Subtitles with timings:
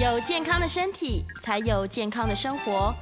[0.00, 2.94] 有健康的身体，才有健康的生活。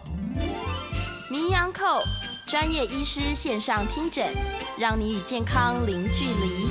[1.30, 2.00] 名医昂扣
[2.46, 4.24] 专业医师线上听诊，
[4.78, 6.70] 让你与健康零距离。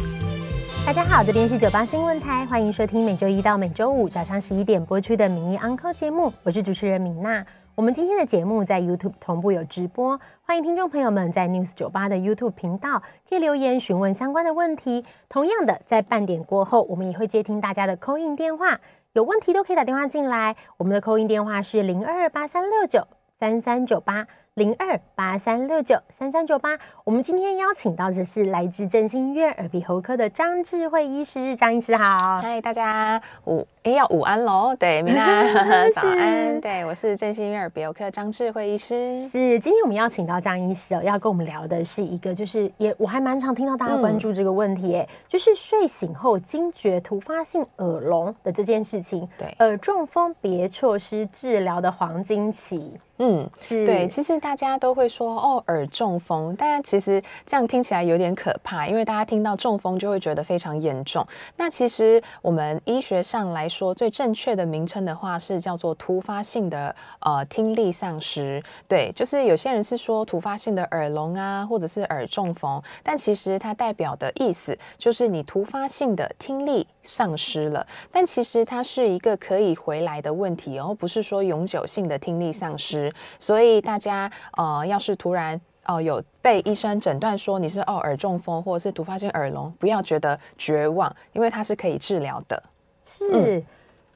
[0.84, 7.46] 大家好，这边是九八新闻台，欢迎收听每周一到每周五早上十一点播出的名医昂扣节目，我是主持人米娜。
[7.76, 13.00] 我们今天的节目在 YouTube 同步有直播，欢迎听众朋友们在 News 九八的 YouTube 频道
[13.30, 15.06] 可以留言询问相关的问题。
[15.30, 18.80] 同样的，在半点过后，我们也会接听大家的 call in 电话。
[19.16, 23.08] 有问题都可以打电话进来，我们的扣音电话是零二八三六九
[23.40, 26.78] 三三九八零二八三六九三三九八。
[27.06, 35.44] 我们今天邀请到的是来自振兴医院耳鼻喉科的张智慧医师，张医师好，嗨，大家午哎要午安喽，对，明娜
[35.94, 53.86] 早安，对，我是振兴医院耳鼻喉科张智慧医师，是今天我们邀请到张医师哦，要跟我们聊的是一个，就是也我还蛮常听到大家关注这个问题，哎、嗯，就是睡醒后惊觉突发性耳聋的这件事情，对，耳中风别错失治疗的黄金期，嗯，是。
[53.86, 61.24] 对，其实大家都会说哦耳中风，但其实这样听起来有点可怕，因为大家听到中风就会觉得非常严重，
[61.56, 63.75] 那其实我们医学上来说。
[63.76, 92.64] 说最正确的名称的话是叫做突发性的呃听力丧失，对，就是有些人是说突发性的耳聋啊，或者是耳中风，但其实它代表的意思就是你突发性的听力丧失了，但其实它是一个可以回来的问题哦，不是说永久性的听力丧失，所以大家呃要是突然哦、有被医生诊断说你是哦耳中风或者是突发性耳聋，不要觉得绝望，因为它是可以治疗的。
[93.06, 93.64] 是，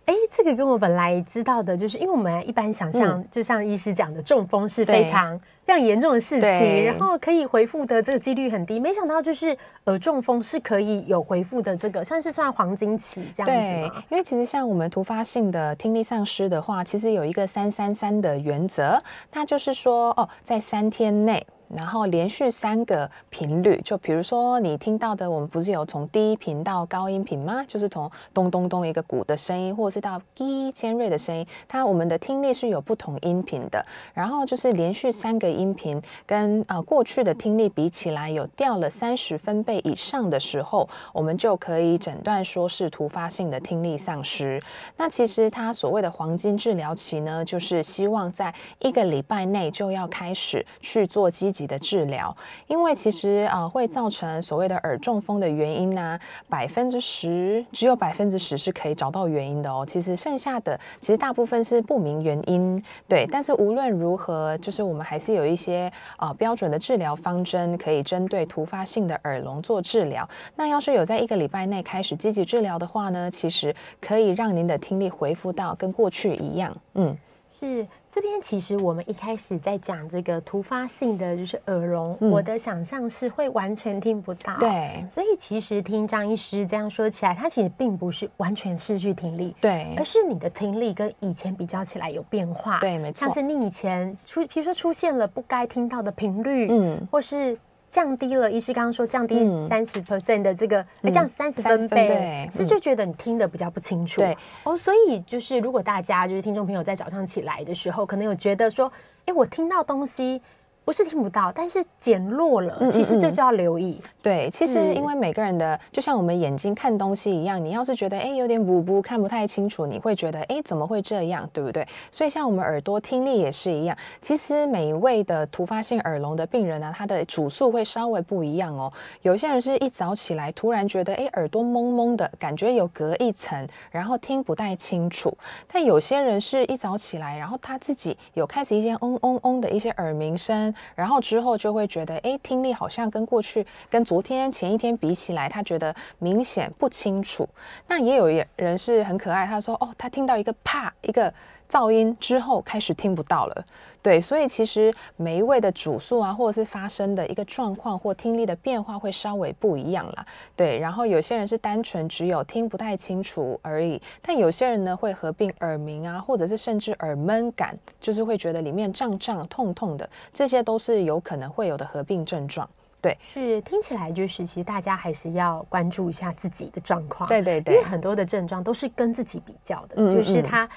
[0.05, 8.79] 哎、嗯，这个跟我本来知道的，就是因为我们一般想象，就像医师讲的，中风是非常非常严重的事情，然后可以回复的这个几率很低。
[8.79, 13.53] 没想到就是呃中风是可以有回复的，这个算是算黄金期这样子。
[13.53, 18.99] 对，因为其实像我们突发性的听力丧失的话，其实有一个三三三的原则，
[19.31, 21.45] 那就是说哦，在三天内。
[21.75, 27.63] 然后连续三个频率，就比如说你听到的，我们不是有从低频到高音频吗？
[27.67, 33.85] 就是从咚咚咚一个鼓的声音，或者是到低尖锐的声音，它我们的听力是有不同音频的。
[34.13, 44.61] 然后就是连续三个音频跟呃过去的听力比起来有掉了三十分贝以上的时候，我们就可以诊断说是突发性的听力丧失。
[44.97, 52.35] 那其实它所谓的黄金治疗期呢，就是希望在一个礼拜内就要开始去做积极的治疗，
[52.67, 59.85] 因为其实呃会造成所谓的耳中风的原因呢、百分之十只有百分之十是可以找到原因的哦。
[59.87, 63.27] 其实剩下的其实大部分是不明原因，对。
[63.31, 70.27] 但是无论如何，就是我们还是有一些呃标准的治疗方针，可以针对突发性的耳聋做治疗。
[70.55, 77.17] 那要是有在一个礼拜内开始积极治疗的话呢，其实可以让您的听力恢复到跟过去一样，嗯。
[77.59, 84.57] 是这边，其实我们一开始在讲这个突发性的就是耳聋，嗯、我的想象是会完全听不到。
[84.59, 92.79] 对，所以其实听张医师这样说起来，他其实并不是完全失去听力，对，而是你的听力跟以前比较起来有变化。
[92.79, 93.19] 对，没错。
[93.19, 97.57] 像是你以前出，比如说出现了不该听到的频率，嗯，或是。
[97.89, 99.35] 降低了，医师刚刚说降低
[99.67, 104.21] 三十 percent 的这个，嗯、降三十分贝，对，是就觉得你听得比较不清楚。
[104.21, 108.91] 对哦，所以就是如果大家就是听众朋友在早上起来的时候，可能有觉得说，
[109.25, 110.41] 哎，我听到东西。
[110.89, 112.89] 不是听不到，但是减弱了。
[112.89, 114.01] 其实这就要留意。
[114.23, 121.87] 对，其实因为每个人的，就像我们眼睛看东西一样，你要是觉得哎有点模糊，看不太清楚，你会觉得哎怎么会这样，对不对？
[122.11, 123.95] 所以像我们耳朵听力也是一样。
[124.19, 128.91] 其实每一位的突发性耳聋的病人呢、啊，他的主诉会稍微不一样哦。
[129.21, 135.37] 有些人是一早起来突然觉得哎耳朵蒙蒙的，感觉有隔一层，然后听不太清楚。
[135.71, 140.73] 但有些人是一早起来，然后他自己有开始一些嗡嗡嗡的一些耳鸣声。
[140.95, 147.47] 然后之后就会觉得，哎，听力好像跟过去、跟昨天、前一天比起来，他觉得明显不清楚。
[147.87, 151.33] 那也有人是很可爱，他说，哦，他听到一个啪一个。
[151.71, 153.65] 噪音之后开始听不到了，
[154.01, 160.25] 对，所以其实每一位的主诉啊，或者是发生的一个状况或听力的变化会稍微不一样啦，
[160.55, 160.79] 对。
[160.79, 172.67] 然后有些人是单纯只有听不太清楚而已，但有些人呢会合并耳鸣啊，或者是甚至耳闷感，就是会觉得里面胀胀痛痛的，这些都是有可能会有的合并症状。
[172.99, 177.29] 对，是听起来就是，其实大家还是要关注一下自己的状况。
[177.29, 180.67] 对对对，因为很多的症状都是跟自己比较的，嗯嗯，就是他。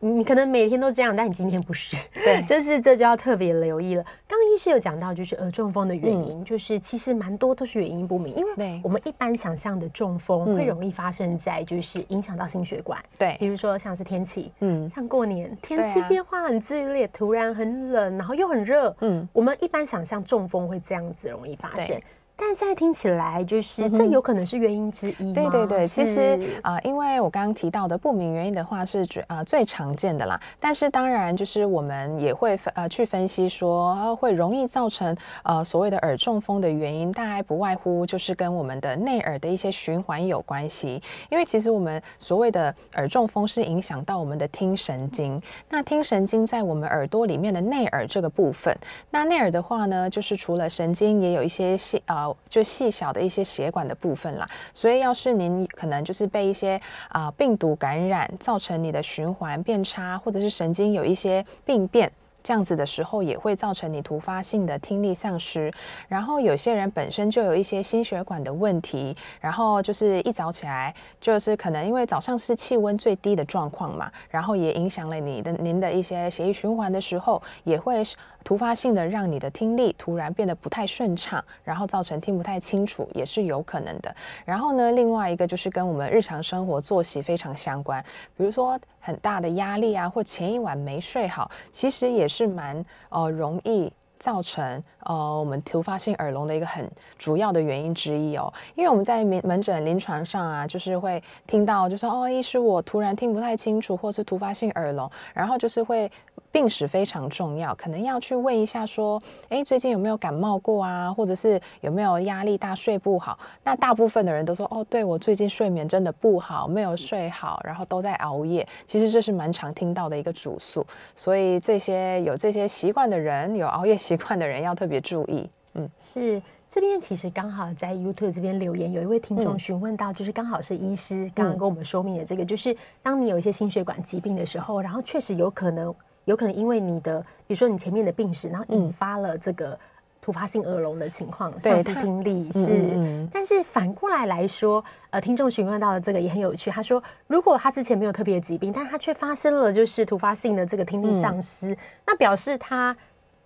[0.00, 4.02] 你你可能每天都这样，但你今天不是， 对， 就是这就要特别留意了。
[4.26, 22.00] 刚刚医师有讲到，就是呃中风的原因，嗯、就是其实蛮多都是原因不明，因为我们一般想象的中风会容易发生在就是影响到心血管，对，比如说像是天气，嗯，像过年天气变化很剧烈，突然很冷，然后又很热，嗯，我们一般想象中风会这样子容易发生。
[22.38, 25.32] 但现在听起来，就是这有可能是原因之一吗？
[25.34, 30.38] 对对对，其实啊、呃，因为我刚刚提到的不明原因的话是最啊、呃、最常见的啦。
[30.60, 41.02] 但是当然，就是我们也会呃去分析说，会容易造成呃所谓的耳中风的原因，大概不外乎就是跟我们的内耳的一些循环有关系。
[41.30, 45.40] 因为其实我们所谓的耳中风是影响到我们的听神经，
[45.70, 48.76] 那听神经在我们耳朵里面的内耳这个部分。
[49.10, 52.25] 那内耳的话呢，就是除了神经，也有一些细啊。
[52.48, 62.10] 就细小的一些血管的部分啦，所以要是您可能就是被一些啊、病毒感染，造成你的循环变差，或者是神经有一些病变。
[62.46, 65.72] 这样子的时候也会造成你突发性的听力丧失，
[66.06, 78.04] 然后有些人本身就有一些心血管的问题，然后就是一早起来就是可能因为早上是气温最低的状况嘛，然后也影响了你的您的一些血液循环的时候，也会
[78.44, 84.14] 突发性的让你的听力突然变得不太顺畅，然后造成听不太清楚也是有可能的。
[84.44, 88.00] 然后呢，另外一个就是跟我们日常生活作息非常相关，
[88.36, 92.56] 比如说很大的压力啊，或前一晚没睡好，其实也是。
[92.56, 93.92] 蛮呃容易
[94.26, 106.10] 造成呃我们突发性耳聋的一个很主要的原因之一哦，因为我们在门门诊临床上啊，就是会听到就说哦，医师我突然听不太清楚，或是突发性耳聋，然后就是会。
[106.52, 111.12] 病史非常重要，可能要去问一下，说，哎，最近有没有感冒过啊？
[111.12, 113.38] 或者是有没有压力大、睡不好？
[113.62, 118.66] 那大部分的人都说，哦，对，我最近睡眠真的不好，没有睡好，然后都在熬夜。
[118.86, 125.48] 其实这是蛮常听到的一个主诉，所以这些有这些习惯的人，有熬夜习惯的人要特别注意。
[125.74, 135.94] 嗯，是这边其实刚好在 YouTube 这边留言，有一位听众询问到，就是刚好是医师刚刚跟我们说明的这个，就是当你有一些心血管疾病的时候，然后确实有可能。
[136.24, 139.78] 有可能因为你的，比如说你前面的病史，然后引发了这个
[140.20, 142.66] 突发性耳聋的情况，丧失听力是。
[142.66, 146.68] 嗯嗯，但是反过来来说，呃，听众询问到的这个也很有趣。
[146.68, 151.76] 他说，如果他之前没有特别的疾病，但他却发生了就是突发性的这个听力丧失，嗯、
[152.08, 152.96] 那表示他。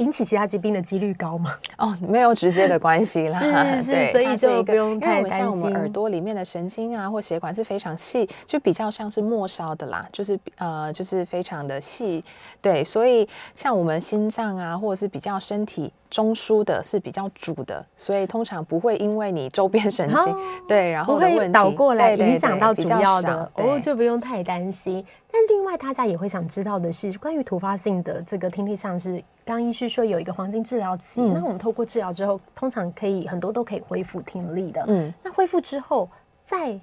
[0.00, 1.54] 引起其他疾病的几率高吗？
[1.76, 3.38] 哦，没有直接的关系啦。
[3.38, 5.38] 是 是，对所以就不用太担心。
[5.38, 12.24] 因为我们像我们耳朵里面的神经啊，或血管是非常细，就比较像是末梢的啦，就是呃，就是非常的细。
[12.62, 20.36] 对，所以像我们心脏啊，或者是比较身体中枢的，是比较主的，所以通常不会因为你周边神经、哦、
[20.66, 25.04] 对，然后不会倒过来影响到主要的，哦，就不用太担心。
[25.32, 34.84] 但另外，大家也会想知道的是，关于突发性的这个听力丧失，刚医师说有一个黄金治疗期，嗯、那我们透过治疗之后，通常可以很多都可以恢复听力的。
[34.86, 36.08] 嗯，那恢复之后
[36.44, 36.78] 再。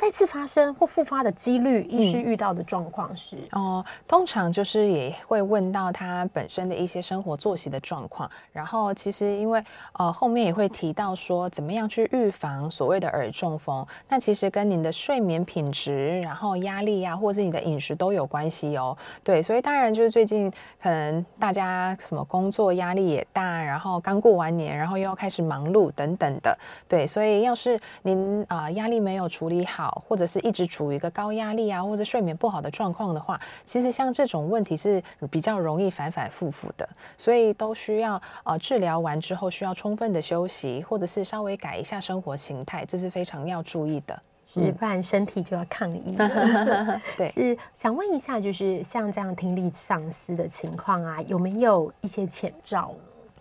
[0.00, 9.62] 再次发生或复发的几率，医师遇到的状况是哦、嗯呃，通常就是也会问到他本身的一些生活作息的状况，然后其实因为
[9.92, 18.96] 呃后面也会提到说怎么样去预防所谓的耳中风，那其实跟您的睡眠品质，然后压力呀、啊，或者是你的饮食都有关系哦。
[19.22, 20.50] 对，所以当然就是最近
[20.82, 26.56] 可能大家什么工作压力也大，然后刚过完年，然后又要开始忙碌等等的，
[26.88, 29.89] 对，所以要是您啊、呃、压力没有处理好。
[30.06, 44.20] 或者是一直处于一个高压力啊，或者睡眠不好的状况的话，其实像这种问题是比较容易反反复复的，所以都需要呃治疗完之后需要充分的休息，或者是稍微改一下生活形态，这是非常要注意的，
[44.52, 46.16] 是不然身体就要抗议。
[47.16, 52.94] 对，是想问一下，就是像这样听力丧失的情况啊，有没有一些前兆？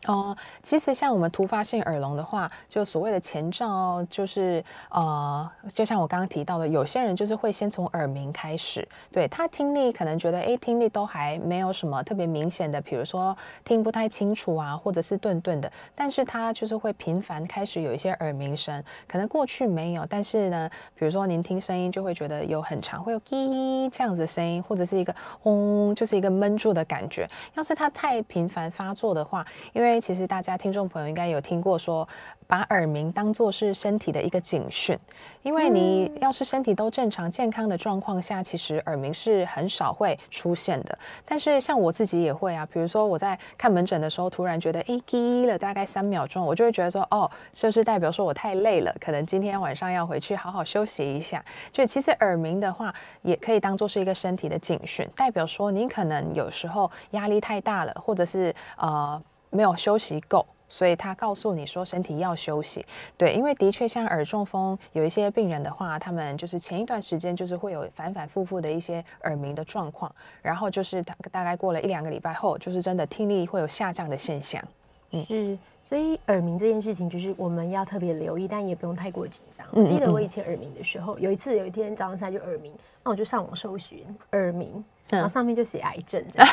[0.06, 27.30] 哦，其实像我们突发性耳聋的话，就所谓的前兆，就是呃，就像我刚刚提到的，有些人就是会先从耳鸣开始，对，他听力可能觉得，哎，听力都还没有什么特别明显的，比如说听不太清楚啊，或者是顿顿的，但是他就是会频繁开始有一些耳鸣声，可能过去没有，但是呢，比如说您听声音就会觉得有很长，会有滴这样子的声音，或者是一个轰，就是一个闷住的感觉。
[27.56, 32.08] 要是他太频繁发作的话，因为为其实大家听众朋友应该有听过说。
[32.50, 34.98] 把耳鸣当做是身体的一个警讯，
[35.44, 40.98] 因为你要是身体都正常健康的状况下，其实耳鸣是很少会出现的。
[41.24, 48.92] 但是像我自己也会啊，比如说我在看门诊的时候，突然觉得诶，滴了大概三秒钟，我就会觉得说，哦，是不是代表说我太累了？
[49.00, 51.46] 可能今天晚上要回去好好休息一下。
[51.72, 52.92] 就其实耳鸣的话，
[53.22, 60.46] 也可以当做是一个身体的警讯，代表说你可能有时候压力太大了，或者是呃没有休息够。
[60.72, 62.86] 所以他告诉你说身体要休息，
[63.18, 70.14] 对，因为的确像耳中风有一些病人的话，他们就是前一段时间就是会有反反复复的一些耳鸣的状况，
[70.44, 74.64] 然后就是大大概过了一两个礼拜后，就是真的听力会有下降的现象。
[75.10, 75.58] 嗯，是，
[75.90, 79.66] 所以耳鸣这件事情就是我们要特别留意，但也不用太过紧张。
[79.72, 82.72] 我记得我以前耳鸣的时候，有一次有一天早上起来就耳鸣，
[83.04, 84.84] 那我就上网搜寻耳鸣。
[85.12, 86.48] 然后上面就写癌症，这样，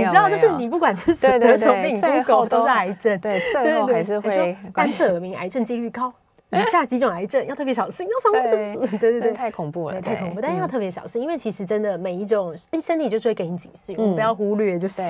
[0.00, 1.38] 你知道，就是你不管是什么
[1.82, 6.10] 病，最后都是癌症，对，最后还是会但是耳鸣癌症几率高，
[6.50, 15.02] 以下几种癌症要特别小心，要上面就死， 对对对，太恐怖了，太恐怖，但是要特别小心，因为其实真的每一种，身体就是会给你警讯，我们不要忽略，就是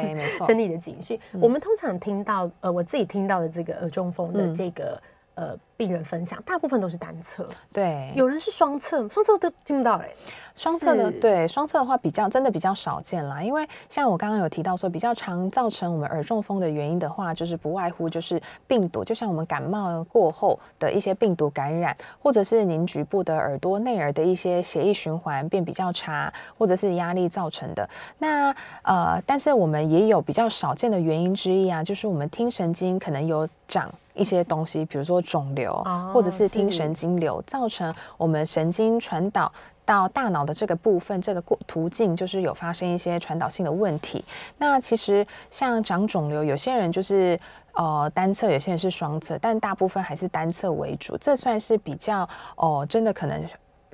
[0.47, 1.19] 身体的警讯。
[1.41, 5.01] 我们通常听到，呃，我自己听到的这个耳中风的这个
[5.37, 10.11] 呃病人分享，大部分都是单侧，对，有人是双侧，双侧都听不到哎。
[10.55, 27.87] 双侧的对双侧的话比较真的比较少见啦，因为像我刚刚有提到说比较常造成我们耳中风的原因的话，就是不外乎就是病毒，就像我们感冒过后的一些病毒感染，或者是您局部的耳朵内耳的一些血液循环变比较差，或者是压力造成的。
[28.19, 28.51] 那
[28.81, 35.81] 呃，但是我们也有比较少见的原因之一啊，就是我们听神经可能有长一些东西，比如说肿瘤，
[36.13, 39.53] 或者是听神经瘤，造成我们神经传导。
[39.85, 44.25] 到大脑的这个部分，这个过途径就是有发生一些传导性的问题。
[44.59, 47.39] 那其实像长肿瘤，有些人就是
[47.75, 51.17] 呃单侧，有些人是双侧，但大部分还是单侧为主。
[51.19, 52.23] 这算是比较
[52.57, 53.41] 哦、呃，真的可能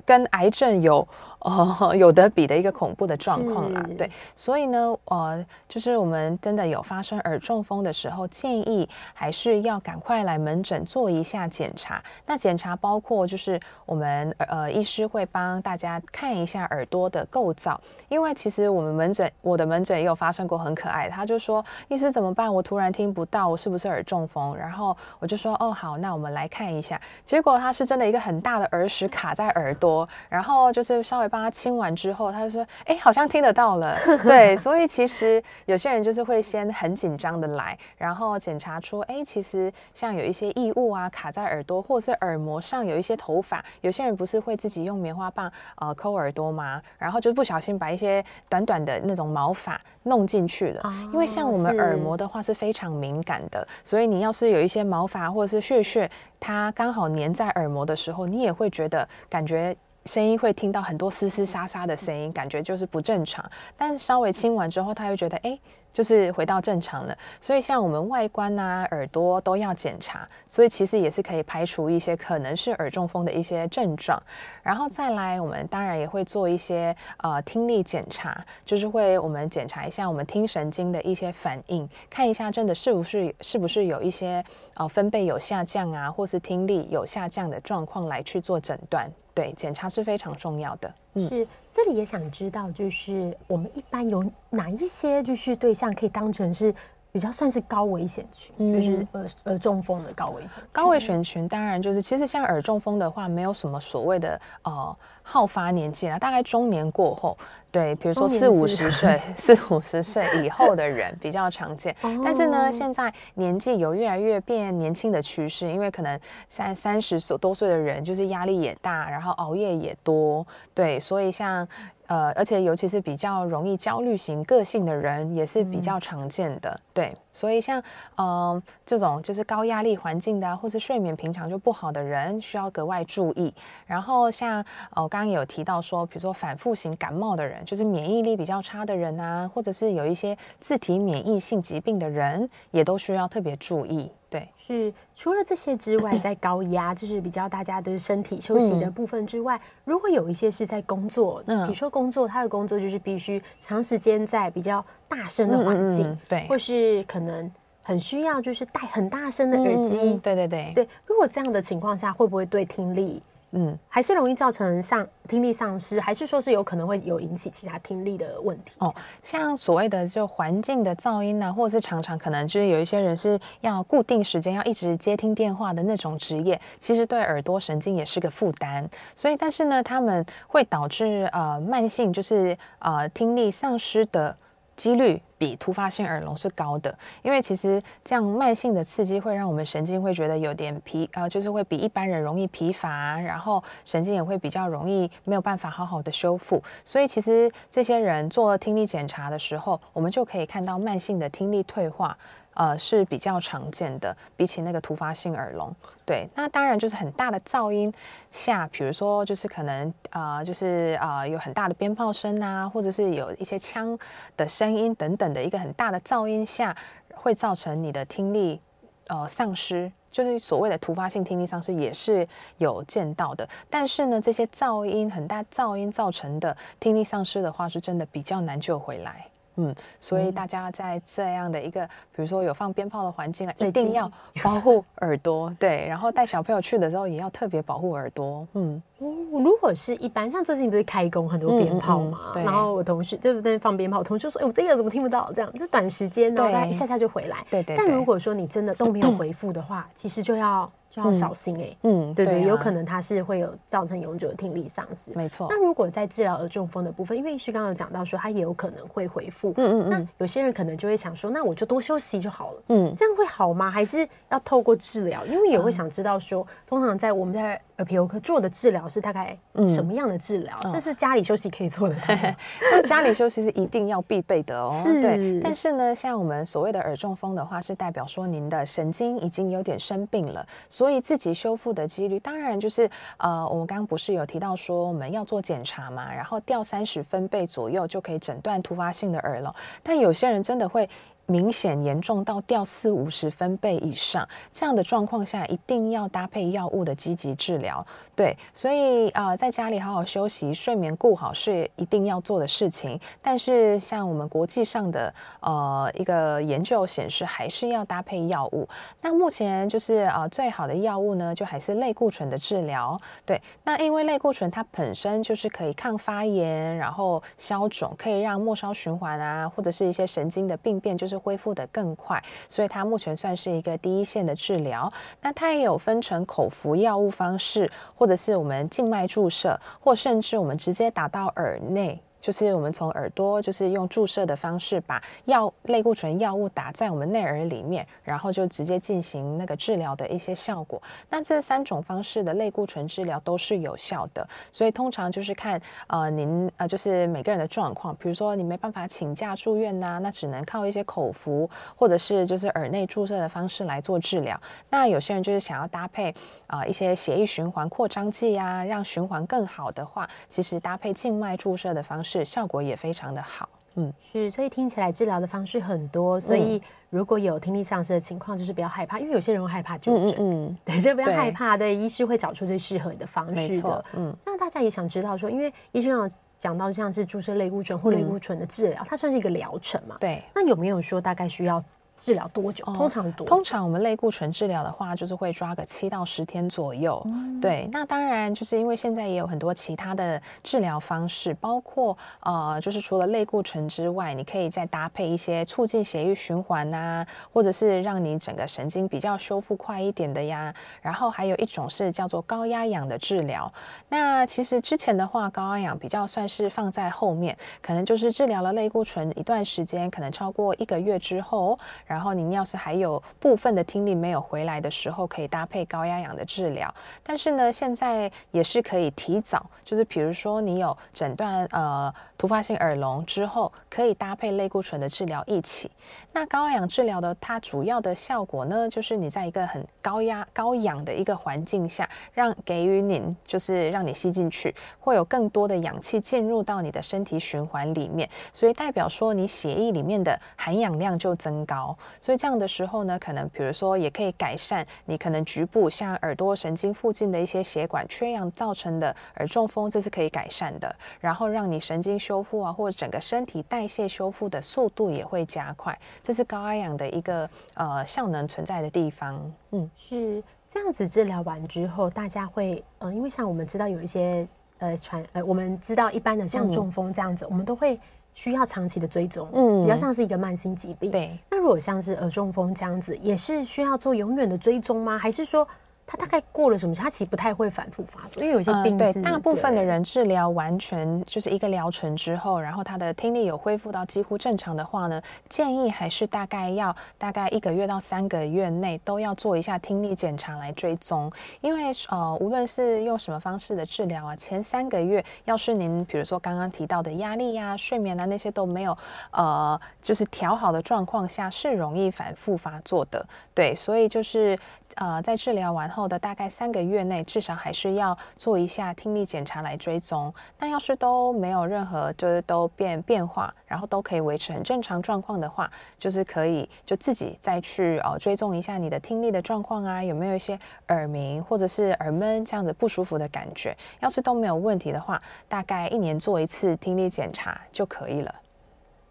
[0.03, 1.07] 跟癌症有。
[1.43, 12.01] 哦， 有得比的一个恐怖的状况啦，对，所以呢，呃，就是我们真的有发生耳中风的时候，建议还是要赶快来门诊做一下检查。
[12.25, 22.53] 那检查包括就是我们呃医师会帮大家看一下耳朵的构造，因为其实我们门诊我的门诊也有发生过很可爱，他就说医师怎么办？
[22.53, 24.55] 我突然听不到，我是不是耳中风？
[24.55, 31.32] 然后我就说哦好，那我们来看一下，结果他是真的一个很大的耳屎卡在耳朵，然后就是稍微。
[31.33, 33.97] 帮他清完之后，他就说：“哎、欸，好像听得到了。
[34.21, 46.79] ”对，所以其实有些人就是会先很紧张的来，然后检查出，哎、欸，其实像有一些异物啊卡在耳朵，或者是耳膜上有一些头发，有些人不是会自己用棉花棒呃抠耳朵吗？
[46.99, 50.81] 然后就不小心把一些短短的那种毛发弄进去了。
[50.83, 56.07] 哦、因为像我们耳膜的话是非常敏感的，所以你要是有一些毛发或者是屑屑，
[56.39, 59.75] 它刚好粘在耳膜的时候，你也会觉得感觉。
[60.05, 63.43] 声音会听到很多嘶嘶沙沙的声音，感觉就是不正常。
[63.77, 65.57] 但稍微清完之后，他又觉得，哎，
[65.93, 67.17] 就是回到正常了。
[67.39, 74.21] 所以像我们外观啊、耳朵都要检查，所以其实也是可以排除一些可能是耳中风的一些症状。
[74.61, 84.43] 然后再来，我们当然也会做一些呃听力检查，就是会我们检查一下我们听神经的一些反应，看一下真的是不是是不是有一些
[84.73, 89.09] 呃分贝有下降啊，或是听力有下降的状况来去做诊断。
[89.33, 90.93] 对，检查是非常重要的。
[91.15, 96.73] 嗯，是，这里也想知道，就是我们一般有哪一些就是对象可以当成是
[97.13, 100.63] 比较算是高危险群，嗯、就是耳耳中风的高危险群。
[100.71, 107.37] 高危险群当然就是，其实像耳中风的话，没有什么所谓的呃好发年纪啦，大概中年过后。
[107.69, 121.67] 对，比如说四五十岁、四五十岁以后的人比较常见， 但是呢，现在年纪有越来越变年轻的趋势，因为可能三三十多岁的人就是压力也大，然后熬夜也多，对，所以像。
[122.13, 126.69] 呃，而且尤其是比较容易焦虑型个性的人，也是比较常见的。
[126.69, 127.81] 嗯、对，所以像
[128.15, 133.53] 嗯、呃、这种就是高压力环境的，或者睡眠平常就不好的人，需要格外注意。
[133.85, 144.11] 然后像呃，我刚刚有提到说，比如说反复型感冒的人，就是免疫力比较差的人啊，或者是有一些自体免疫性疾病的人，也都需要特别注意。
[144.29, 160.87] 对，是除了这些之外，在高压就是比较大家的身体休息的部分之外，嗯、如果有一些是在工作，嗯，比如说工作，他的工作就是必须长时间在比较大声的环境，嗯嗯嗯、对，或是可能很需要就是戴很大声的耳机，对对对对。
[161.05, 163.21] 如果这样的情况下，会不会对听力
[163.55, 168.71] 嗯，还是容易造成像听力丧失，还是说是有可能会有引起其他听力的问题？
[168.79, 168.91] 哦，
[169.21, 178.89] 像所谓的就环境的噪音啊，或者是常常可能就是有一些人是要固定时间要一直接听电话的那种职业，其实对耳朵神经也是个负担。
[179.13, 184.35] 所以，但是呢，他们会导致呃慢性就是呃听力丧失的
[184.75, 196.61] 几率比突发性耳聋是高的，因为其实这样慢性的刺激会让我们神经会觉得有点疲，呃，就是会比一般人容易疲乏，然后神经也会比较容易没有办法好好的修复。
[196.83, 202.17] 所以其实这些人做听力检查的时候，我们就可以看到慢性的听力退化。
[202.55, 207.93] 呃，是比较常见的，比起那个突发性耳聋，对，那当然就是很大的噪音
[208.31, 213.97] 下，比如说就是可能呃，就是呃有很大的鞭炮声啊，或者是有一些枪
[214.37, 216.75] 的声音等等的一个很大的噪音下，
[217.13, 218.61] 会造成你的听力
[219.07, 223.47] 呃丧失，就是所谓的突发性听力丧失也是有见到的。
[223.69, 229.25] 但是呢，这些噪音很大噪音造成的听力丧失的话，是真的比较难救回来。
[229.55, 234.11] 嗯，所以大家在这样的一个，比如说有放鞭炮的环境啊，一定要
[234.43, 235.55] 保护耳朵。
[235.59, 238.47] 对，然后带小朋友去的时候，也要特别保护耳朵。
[238.53, 245.31] 嗯，如果是一般，像最近不是开工很多鞭炮嘛，嗯嗯、对，然后我同事对不对放鞭炮，我同事说，哎，我这个怎么听不到？
[245.33, 247.45] 这样，这短时间呢，一下下就回来。
[247.49, 247.77] 对对，对。
[247.77, 250.71] 但如果说你真的都没有回复的话，其实就要。
[250.93, 255.47] 就要小心哎、欸，嗯，对对，有可能它是会有造成永久的听力丧失，没错。
[255.49, 263.71] 那如果在治疗耳中风的部分，因为医师刚刚有讲到说，它也有可能会恢复，嗯嗯嗯，那有些人可能就会想说，那我就多休息就好了，嗯，这样会好吗？
[263.71, 265.25] 还是要透过治疗？
[265.25, 267.59] 因为也会想知道说，通常在我们在。
[267.83, 269.37] 耳鼻喉科做的治疗是大概
[269.67, 270.57] 什么样的治疗？
[270.63, 271.95] 嗯、这是家里休息可以做的。
[272.71, 274.71] 那家里休息是一定要必备的哦。
[274.81, 275.01] 是。
[275.01, 275.41] 对。
[275.41, 289.53] 但是呢，像我们所谓的耳中风的话，是代表说您的神经已经有点生病了，所以自己修复的几率，当然就是呃，我们刚刚不是有提到说我们要做检查嘛，然后掉三十分贝左右就可以诊断突发性的耳聋。
[289.83, 290.89] 但有些人真的会。
[291.25, 297.85] 明显严重到掉四五十分贝以上，这样的状况下，一定要搭配药物的积极治疗。
[298.15, 302.99] 对，所以呃，在家里好好休息，睡眠顾好是一定要做的事情。
[303.21, 308.67] 但是，像我们国际上的呃一个研究显示，还是要搭配药物。
[309.01, 312.99] 那目前就是呃最好的药物呢，就还是类固醇的治疗。
[313.25, 321.12] 对，那因为类固醇它本身就是可以抗发炎，然后消肿，可以让末梢循环啊，或者是一些神经的病变，就是。
[321.13, 324.91] 是恢复得更快，所以它目前算是一个第一线的治疗。
[325.21, 332.01] 那它也有分成口服药物方式，或者是我们静脉注射，或甚至我们直接打到耳内。
[332.23, 340.81] 就是我们从耳朵，就是用注射的方式，把药类固醇药物打在我们内耳里面，然后就直接进行那个治疗的一些效果。
[341.09, 354.39] 那这三种方式的类固醇治疗都是有效的，所以通常就是看呃您呃就是每个人的状况，比如说你没办法请假住院呐、那只能靠一些口服或者是就是耳内注射的方式来做治疗。
[354.69, 356.15] 那有些人就是想要搭配
[356.47, 362.12] 啊、一些血液循环扩张剂啊，让循环更好的话，其实搭配静脉注射的方式。
[362.19, 374.15] 是效果也非常的好，嗯，是，所以听起来治疗的方式很多，所以如果有听力丧失的情况，就是不要害怕，因为有些人会害怕就诊，嗯，对，就不要害怕，对，医师会找出最适合你的方式的，嗯。
[374.25, 379.97] 那大家也想知道说，因为医生有讲到像是注射类固醇或类固醇的治疗，嗯，它算是一个疗程嘛？
[379.99, 381.63] 对，那有没有说大概需要？
[382.03, 382.65] 治疗多久？
[382.65, 383.27] 通常多、哦。
[383.27, 387.01] 通常我们类固醇治疗的话，就是会抓个七到十天左右。
[387.05, 400.53] 嗯、对，那当然就是因为现在也有很多其他的治疗方式，包括呃，就是除了类固醇之外，你可以再搭配一些促进血液循环啊，或者是让你整个神经比较修复快一点的呀。
[400.81, 403.49] 然后还有一种是叫做高压氧的治疗。
[403.87, 411.57] 那其实之前的话，高压氧比较算是放在后面，可能就是治疗了类固醇一段时间，可能超过一个月之后。
[411.85, 416.73] 然然后您要是还有部分的听力没有回来的时候，可以搭配高压氧的治疗。
[417.03, 425.69] 但是呢，现在也是可以提早，就是比如说你有诊断呃突发性耳聋之后，可以搭配类固醇的治疗一起。
[426.13, 441.77] 那高压氧治疗的它主要的效果呢，就是你在一个很高压高氧的一个环境下，让给予你就是让你吸进去，会有更多的氧气进入到你的身体循环里面，所以代表说你血液里面的含氧量就增高。
[441.99, 450.73] 所以这样的时候呢，可能比如说也可以改善你可能局部像耳朵神经附近的一些血管缺氧造成的耳中风，这是可以改善的。
[451.01, 455.75] 然后让你神经修复啊，或者整个身体代谢修复的速度也会加快。
[456.03, 459.19] 这是高压氧的一个呃效能存在的地方。
[459.51, 460.21] 嗯，是。
[460.51, 464.27] 这样子治疗完之后，大家会呃，因为像我们知道有一些
[464.59, 467.79] 呃传呃，我们知道一般的像中风这样子，嗯、我们都会
[468.13, 470.91] 需要长期的追踪，嗯，比较像是一个慢性疾病。
[470.91, 474.95] 对，那如果像是耳中风这样子，也是需要做永远的追踪吗？
[474.95, 475.47] 还是说？
[475.93, 476.73] 他大概过了什么？
[476.73, 498.75] 他其实不太会反复发作，因为有些病对大部分的人治疗完全就是一个疗程之后，然后他的听力有恢复到几乎正常的话呢，建议还是大概要大概一个月到三个月内都要做一下听力检查来追踪，因为呃无论是用什么方式的治疗啊，前三个月要是您比如说刚刚提到的压力呀、啊、睡眠啊那些都没有
[499.11, 503.05] 呃就是调好的状况下，是容易反复发作的。
[503.35, 504.35] 对，所以就是。
[504.75, 510.13] 呃，在治疗完后的大概三个月内，至少还是要做一下听力检查来追踪。
[510.39, 523.55] 那要是都没有任何就是都变变化，然后都可以维持很正常状况的话，就是可以就自己再去呃追踪一下你的听力的状况啊，有没有一些耳鸣或者是耳闷这样子不舒服的感觉。
[523.79, 528.13] 要是都没有问题的话，大概一年做一次听力检查就可以了。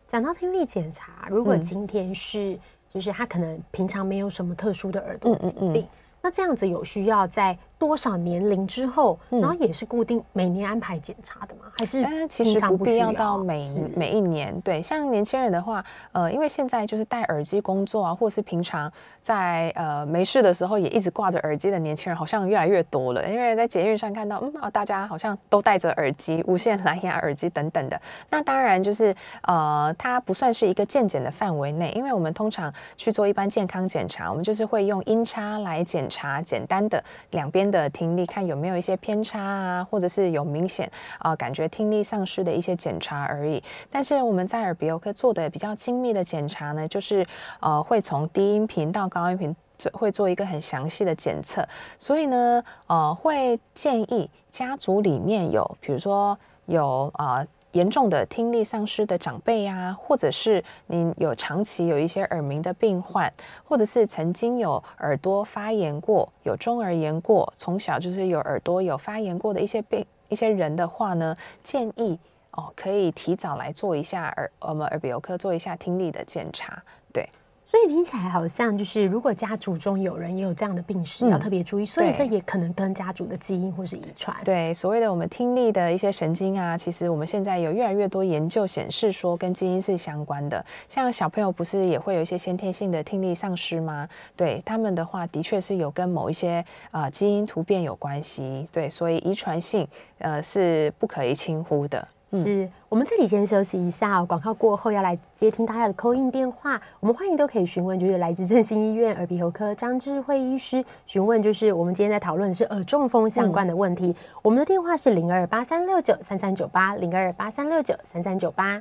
[0.06, 2.60] 讲到听力检查，如果今天是、嗯。
[2.92, 5.74] 就是他可能平常没有什么特殊的耳朵疾病，嗯嗯。
[5.74, 5.88] 嗯，
[6.20, 11.62] 那这样子有需要在多少年龄之后，嗯、然后也是固定每年安排检查的吗？
[11.78, 14.58] 还是嗯，其实不必要到每每一年。
[14.60, 18.90] 对，像年轻人的话，呃，因为现在就是戴耳机工作啊，或是平常
[19.20, 23.28] 在呃没事的时候也一直挂着耳机的年轻人，好像越来越多了。
[23.28, 28.00] 因为在捷运上看到，嗯啊，大家好像都戴着耳机，无线蓝牙耳机等等的。
[28.30, 43.60] 那当然就是呃，它不算是一个健检的范围内，因为我们通常去做一般健康检查，我们就是会用音叉来检查简单的两边的听力，看有没有一些偏差啊，或者是有明显啊、感觉听力丧失的一些检查而已。
[43.90, 47.26] 但是我们在耳鼻喉科做的比较精密的检查呢，就是
[47.58, 51.66] 呃会从低音频到高音频做会做一个很详细的检测。
[51.98, 57.38] 所以呢，呃会建议家族里面有，比如说有啊。
[57.38, 63.32] 呃严重的听力丧失的长辈啊，或者是您有长期有一些耳鸣的病患，
[63.64, 72.18] 或者是曾经有耳朵发炎过、有中耳炎过，从小就是有耳朵有发炎过的一些病一些人的话呢，建议
[72.52, 76.82] 哦可以提早来做一下耳我们耳鼻喉科做一下听力的检查，
[77.12, 77.28] 对。
[77.72, 81.86] 所以听起来好像就是，如果家族中有人也有这样的病史，嗯、要特别注意。
[81.86, 84.36] 所以这也可能跟家族的基因或是遗传。
[84.44, 90.62] 对，所谓的我们听力的一些神经啊，其实我们现在有越来越多研究显示说跟基因是相关的。
[90.86, 94.06] 像小朋友不是也会有一些先天性的听力丧失吗？
[94.36, 98.68] 对他们的话，的确是有跟某一些啊、呃、基因突变有关系。
[98.70, 102.06] 对，所以遗传性呃是不可以轻忽的。
[102.38, 114.08] 是我们这里先休息一下哦，广告过后要来接听大家的 call in 电话，我们欢迎都可以询问，就是来自振兴医院耳鼻喉科张智慧医师询问，就是我们今天在讨论的是耳中风相关的问题。
[114.08, 118.80] 嗯、我们的电话是零二八三六九三三九八零二八三六九三三九八，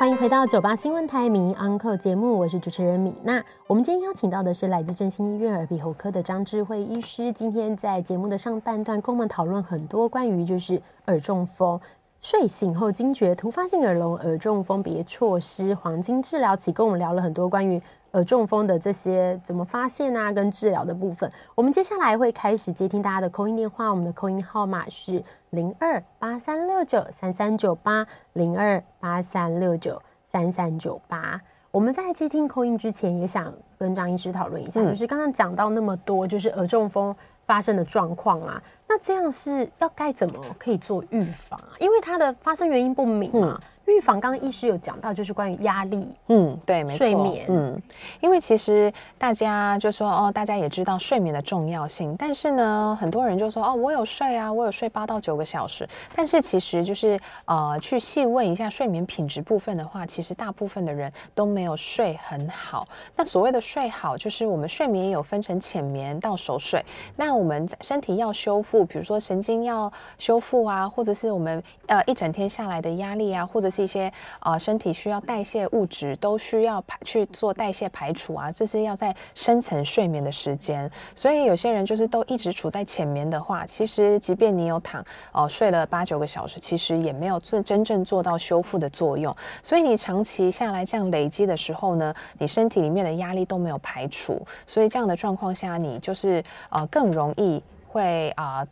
[0.00, 3.44] 欢迎回到九八新闻台名 Uncle 节目，我是主持人米娜。
[3.66, 11.78] 我们今天邀请到的是来自振兴医院耳鼻喉科的张智慧医师，今天在节目的上半段跟我们讨论很多关于就是耳中风。
[12.20, 17.80] 睡醒后惊觉突发性耳聋、耳中风别错失黄金治疗期，跟我们聊了很多关于
[18.12, 21.30] 耳中风的这些怎么发现啊，跟治疗的部分。
[21.54, 30.02] 我们接下来会开始接听大家的 call in 电话，我们的 call in 号码是零二八三六九三三九八零二八三六九
[30.32, 31.40] 三三九八。
[31.70, 37.14] 我们在接听 call in 之前，也想跟张医师讨论一下，嗯、就是刚刚讲到那么多，就是耳中风
[37.48, 38.62] 发生的状况啊。
[38.86, 41.74] 那这样是要该怎么可以做预防啊？
[41.80, 43.60] 因为它的发生原因不明嘛。
[43.88, 47.82] 预防刚刚医师有讲到，就是关于压力，嗯，对，没错，睡眠，嗯，
[48.20, 62.86] 因为其实大家就说哦，大家也知道睡眠的重要性，但是呢，很多人就说哦，我有睡啊，我有睡八到九个小时，但是其实就是呃，去细问一下睡眠品质部分的话，其实大部分的人都没有睡很好。
[63.16, 66.84] 那所谓的睡好，就是我们睡眠也有分成浅眠到熟睡。
[67.16, 73.77] 那我们身体要修复，比如说神经要修复啊，或者是我们呃一整天下来的压力啊，或者是。
[73.82, 80.90] 一些呃身体需要代谢物质，都需要排去做代谢排除啊，这是要在深层睡眠的时间。
[81.14, 89.34] 所以有些人就是都一直处在浅眠的话，其实即便你有躺哦、睡了八九个小时，其实也没有真真正做到修复的作用。
[89.62, 98.66] 所以你长期下来这样累积的时候呢，你身体里面的压力都没有排除，所以这样的状况下，你就是呃更容易会啊。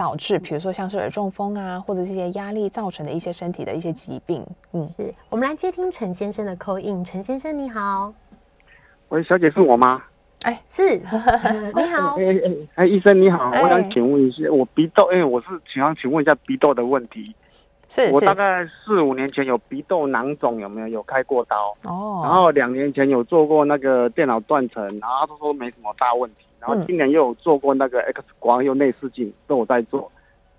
[0.00, 4.42] 导致，比如说像是耳中风啊，或者这些压力造成的一些身体的一些疾病。
[4.72, 7.04] 嗯，是我们来接听陈先生的 call in。
[7.04, 8.10] 陈先生你好，
[9.10, 10.02] 喂，小姐是我吗？
[10.44, 10.96] 哎，是，
[11.76, 17.34] 你好，哎哎哎，医生你好，我想请问一下，我鼻窦，哎，我是想请问一下鼻窦的问题。
[17.86, 20.88] 是，我大概四五年前有鼻窦囊肿，有没有？
[20.88, 22.22] 有开过刀哦。
[22.24, 26.46] 然后两年前有做过那个电脑断层，然后他都说没什么大问题。
[26.60, 30.12] 然后今年又有做过那个 X 光，又内视镜，都有在做。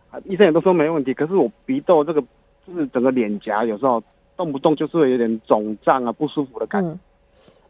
[0.10, 1.14] 啊，医生也都说没问题。
[1.14, 2.22] 可是我鼻窦这个
[2.68, 4.04] 就是整个脸颊有时候
[4.36, 6.90] 动不动就是有点肿胀啊，不舒服的感觉。
[6.90, 7.00] 嗯、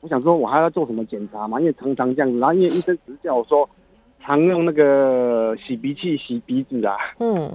[0.02, 1.60] 我想说，我还要做什么检查嘛？
[1.60, 3.70] 因为常常这样子，然后因为医生只是叫我说，
[4.22, 6.96] 常用那个洗鼻器洗鼻子啊。
[7.20, 7.52] 嗯。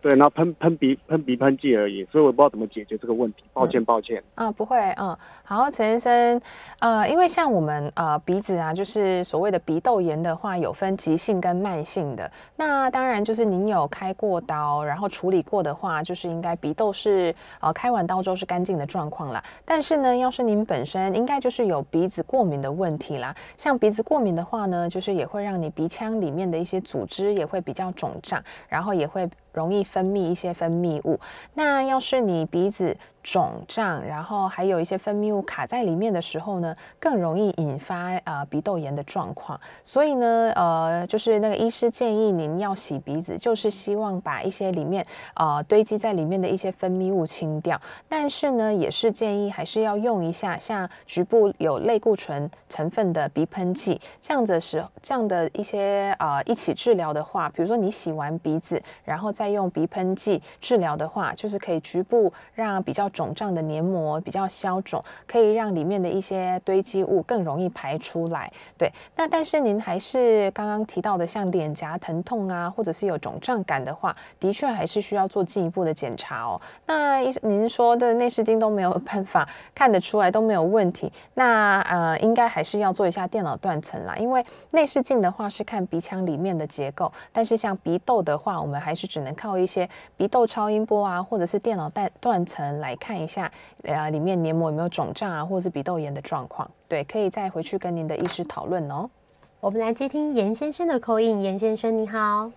[0.00, 3.44] 对，然后喷喷鼻喷鼻喷剂而已，所以我不知道怎么解决这个问题。
[3.52, 4.22] 抱歉，抱歉。
[4.36, 6.42] 嗯、啊，不会，嗯，好，陈先生，
[6.78, 12.30] 呃，因为像我们呃鼻子啊，就是所谓的鼻窦炎的话，有分急性跟慢性的。
[12.56, 19.44] 那当然就是您有开过刀，然后处理过的话，就是应该鼻窦是呃开完刀之后是干净的状况啦。
[19.66, 29.28] 但是呢，要是您本身应该就是有鼻子过敏的问题啦，像鼻子过敏的话呢，就是也会让你鼻腔里面的一些组织也会比较肿胀，然后也会。
[29.52, 31.18] 容易分泌一些分泌物，
[31.54, 39.60] 那要是你鼻子肿胀，然后还有一些分泌物卡在里面的时候呢，更容易引发呃鼻窦炎的状况。
[39.84, 47.78] 所以呢，呃，就是那个医师建议您要洗鼻子，就是希望把一些里面呃堆积在里面的一些分泌物清掉。
[48.08, 63.09] 但是呢，也是建议还是要用一下像局部有类固醇成分的鼻喷剂，这样的时候，这样的一些呃一起治疗的话，比如说你洗完鼻子，然后再用鼻喷剂治疗的话，就是可以局部让比较。
[63.10, 68.50] 肿胀的黏膜比较消肿，可以让里面的一些堆积物更容易排出来。
[68.78, 76.60] 对，那但是您还是刚刚提到的，像脸颊疼痛啊，或者是有肿胀感的话，的确还是需要做进一步的检查哦。
[76.86, 84.14] 那您说的内视镜都没有办法看得出来，都没有问题，那呃，应该还是要做一下电脑断层啦。
[84.16, 92.96] 因为内视镜的话是看鼻腔里面的结构，但是像鼻窦的话，我们还是只能靠一些鼻窦超音波啊，或者是电脑断断层来。
[93.00, 93.50] 看一下，
[93.82, 96.70] 呃，里面黏膜有没有肿胀啊，或者是鼻窦炎的状况？
[96.86, 99.10] 对，可以再回去跟您的医师讨论哦。
[99.58, 102.52] 我们来接听严先生的 call in，严先生你好。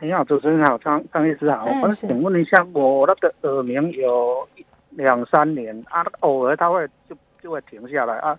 [0.00, 1.66] 你好，主持人好，张张医师好。
[1.66, 4.48] 嗯、我想问一下，我那个耳鸣有
[4.90, 8.38] 两三年啊，偶尔它会就就会停下来啊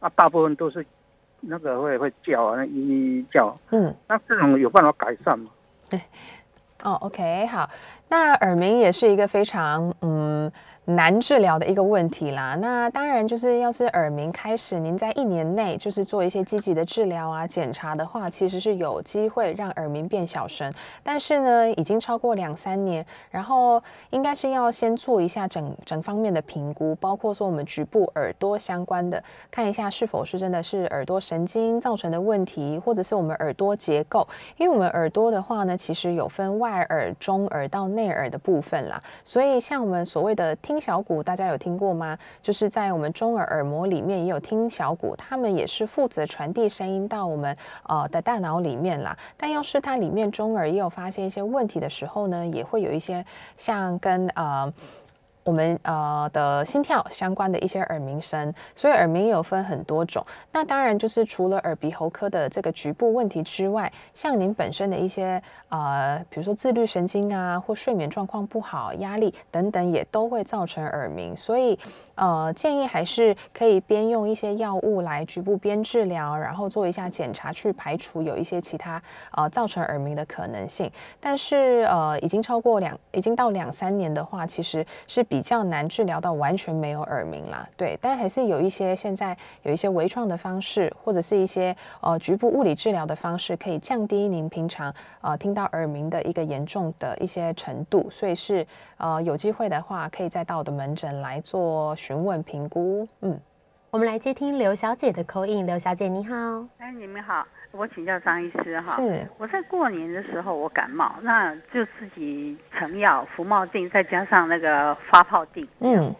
[0.00, 0.84] 啊，大部分都是
[1.40, 3.58] 那个会会叫啊，那咿咿叫。
[3.70, 5.50] 嗯，那这种有办法改善吗？
[5.90, 6.00] 对，
[6.82, 7.68] 哦，OK，好。
[8.08, 10.50] 那耳鸣也是一个非常嗯。
[10.86, 20.72] 难治疗的一个问题啦，那当然就是要是耳鸣开始，您在一年内就是做一些积极的治疗啊、检查的话，其实是有机会让耳鸣变小声。
[21.02, 29.20] 但是呢，已经超过两三年，然后应该是要先做一下整整方面的评估，包括说我们局部耳朵相关的，
[29.50, 34.24] 看一下是否是真的是耳朵神经造成的问题，或者是我们耳朵结构。
[34.56, 40.75] 因为我们耳朵的话呢，其实有分外耳、中耳到内耳的部分啦，所以像我们所谓的听。
[40.76, 42.18] 听小骨，大家有听过吗？
[42.42, 49.16] 就是在我们中耳耳膜里面也有听小骨，他们也是负责传递声音到我们呃的大脑里面啦。
[49.38, 53.24] 但要是它里面中耳也有发现一些问题的时候呢，也会有一些
[53.56, 54.70] 像跟呃。
[55.46, 60.26] 我们呃的心跳相关的一些耳鸣声，所以耳鸣有分很多种。
[60.50, 71.36] 那当然就是除了耳鼻喉科的这个局部问题之外，像您本身的一些呃，比如说自律神经啊，或睡眠状况不好、压力等等，也都会造成耳鸣。
[71.36, 71.78] 所以
[72.16, 79.02] 呃，建议还是可以边用一些药物来局部边治疗，然后做一下检查，去排除有一些其他
[79.32, 80.90] 呃造成耳鸣的可能性。
[81.18, 85.46] 但是呃，已经超过两，已经到两三年的话，其实是比。
[85.46, 103.08] 较难治疗到完全没有耳鸣啦，对，但还是有一些现在有一些微创的方式，或者是一些呃局部物理治疗的方式，可以降低您平常呃听到耳鸣的一个严重的一些程度，所以是呃有机会的话，可以再到我的门诊来做询问评估。
[103.20, 103.40] 嗯，
[103.90, 107.44] 我们来接听刘小姐的 call in，刘小姐你好，哎，你们好。
[107.72, 109.26] 我请教张医师哈，是。
[109.38, 116.14] 我在过年的时候我感冒，那就自己成药服冒定，再加上那个发泡定，嗯，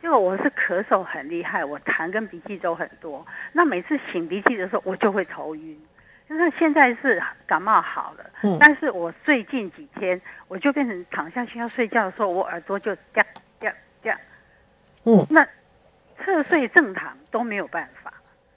[0.00, 5.78] 结果我是咳嗽很厉害，我痰跟鼻涕都很多，那每次擤鼻涕的时候我就会头晕，
[6.28, 10.18] 那现在是感冒好了，嗯，但是我最近几天
[10.48, 13.26] 我就变成躺下去要睡觉的时候，我耳朵就这样
[13.60, 14.18] 这样这样，
[15.06, 15.42] 嗯，那
[16.18, 18.12] 侧睡正躺都没有办法，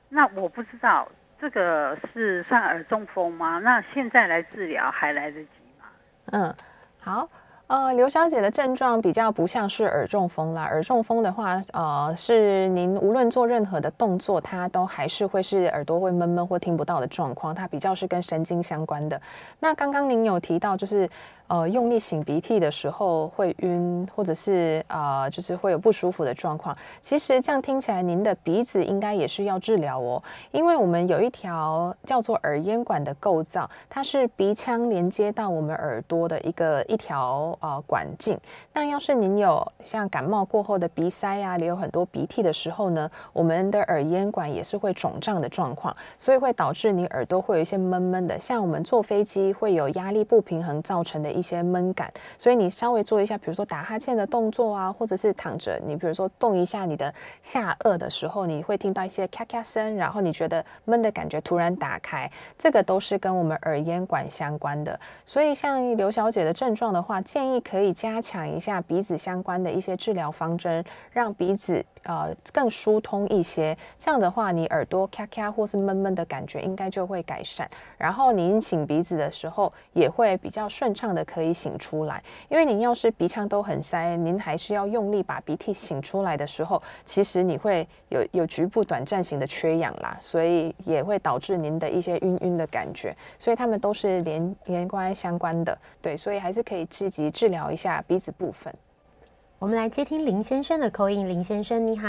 [0.09, 1.07] 那我不知道。
[1.41, 3.59] 这个是算耳中风吗？
[3.59, 5.85] 那现在来治疗还来得及吗？
[6.31, 6.53] 嗯，
[6.99, 7.29] 好，
[7.67, 10.63] 呃，刘小姐的症状比较不像是耳中风啦。
[10.63, 19.21] 耳中风的话，呃，是您无论做任何的动作，它都还是会是耳朵会闷闷或听不到的状况，它比较是跟神经相关的。
[19.61, 21.09] 那刚刚您有提到，就是。
[21.49, 26.77] 呃，用力擤鼻涕的时候会晕，或者是啊、就是会有不舒服的状况。
[27.01, 38.37] 其实这样听起来，您的鼻子应该也是要治疗哦，因为我们有一条叫做耳咽管的构造，它是鼻腔连接到我们耳朵的一个一条呃管径。
[38.71, 51.38] 那要是您有像感冒过后的鼻塞啊，流很多鼻涕的时候呢，我们的耳咽管也是会肿胀的状况，所以会导致你耳朵会有一些闷闷的，像我们坐飞机会有压力不平衡造成的。
[51.39, 64.99] 一些闷感，所以你稍微做一下，比如说打哈欠的动作啊，或者是躺着，你比如说动一下你的下颚的时候，你会听到一些咔咔声，然后你觉得闷的感觉突然打开，这个都是跟我们耳咽管相关的。
[65.25, 73.77] 所以像刘小姐的症状的话，建议可以加强一下鼻子相关的一些治疗方针，让鼻子呃更疏通一些。
[73.97, 77.69] 这样的话，你耳朵咔咔或是闷闷的感觉应该就会改善。
[77.97, 81.25] 然后您擤鼻子的时候也会比较顺畅的。
[81.29, 98.73] 可以擤出来，因为您要是鼻腔都很塞，您还是要用力把鼻涕擤出来的时候，其实你会有有局部短暂性的缺氧啦，所以也会导致您的一些晕晕的感觉，所以他们都是连连关相关的，对，所以还是可以积极治疗一下鼻子部分。
[99.59, 102.07] 我们来接听林先生的 call in，林先生你好，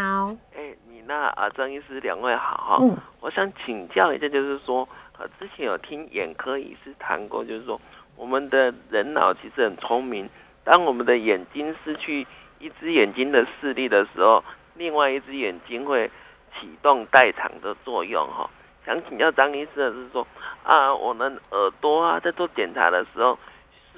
[0.55, 7.81] 哎，你那啊，张医师两位好哈，嗯，我想请教一下，就是说，呃，之前有听眼科医师谈过，就是说。
[8.15, 10.31] 我们的人脑其实很聪明，
[10.63, 12.25] 当我们的眼睛失去
[12.61, 14.45] 一只眼睛的视力的时候，
[14.77, 16.09] 另外一只眼睛会
[16.55, 18.25] 启动代偿的作用。
[18.29, 18.49] 哈，
[18.87, 20.25] 想请教张医师的是说，
[20.63, 23.37] 啊，我们耳朵啊，在做检查的时候，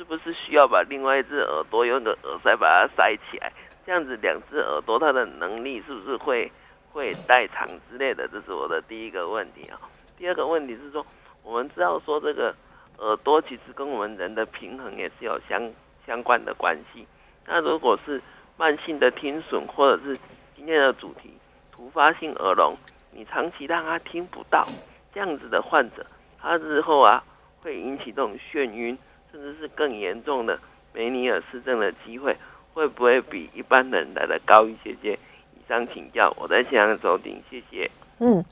[0.03, 3.53] 是不是需要把另外一只耳朵用个耳塞把它塞起来？
[3.87, 6.51] 这样子两只耳朵它的能力是不是会
[6.91, 8.27] 会代偿之类的？
[8.27, 9.79] 这是我的第一个问题啊。
[10.19, 11.07] 第二个问题是说，
[11.45, 12.55] 我们知道说这个。
[12.99, 15.73] 耳朵其实跟我们人的平衡也是有相
[16.07, 17.05] 相关的关系。
[17.47, 18.23] 那如果是
[18.57, 20.17] 慢性的听损，或者是
[20.55, 21.33] 今天的主题
[21.73, 22.77] 突发性耳聋，
[23.11, 24.69] 你长期让他听不到，
[25.13, 26.07] 这样子的患者，
[26.39, 27.25] 他日后啊
[27.61, 28.97] 会引起这种眩晕，
[29.33, 30.59] 甚至是更严重的
[30.93, 32.37] 梅尼尔氏症的机会，
[32.75, 35.15] 会不会比一般人来的高一些些？
[35.55, 37.91] 以上请教，我在现场收听，谢谢。
[38.19, 38.45] 嗯。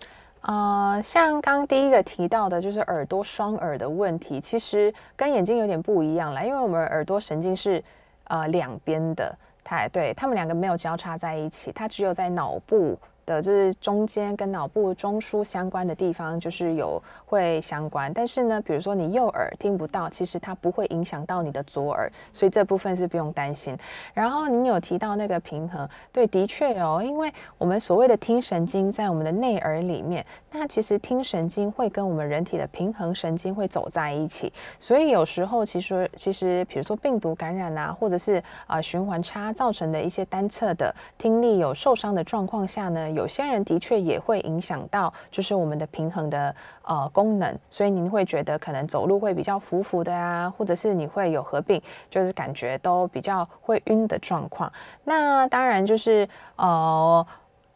[0.42, 7.84] 呃，像刚第一个提到的，就是耳朵双耳的问题，其实跟眼睛有点不一样啦，因为我们耳朵神经是
[8.24, 12.98] 呃两边的，它对，它们两个没有交叉在一起，它只有在脑部。
[13.30, 18.12] 的就是中间跟脑部中枢相关的地方，就是有会相关。
[18.12, 23.76] 但是呢，比如说你右耳听不到，其实它不会影响到你的左耳，所以这部分是不用担心。
[24.12, 54.72] 然后你有提到那个平衡，对，的确哦，因为我们所谓的听神经在我们的内耳里面，那其实听神经会跟我们人体的平衡神经会走在一起，所以有时候其实其实比如说病毒感染啊，或者是啊、循环差造成的一些单侧的听力有受伤的状况下呢，有有些人的确也会影响到，就是我们的平衡的呃功能，所以您会觉得可能走路会比较浮浮的啊，或者是你会有合并，就是感觉都比较会晕的状况。
[55.04, 57.26] 那当然就是呃。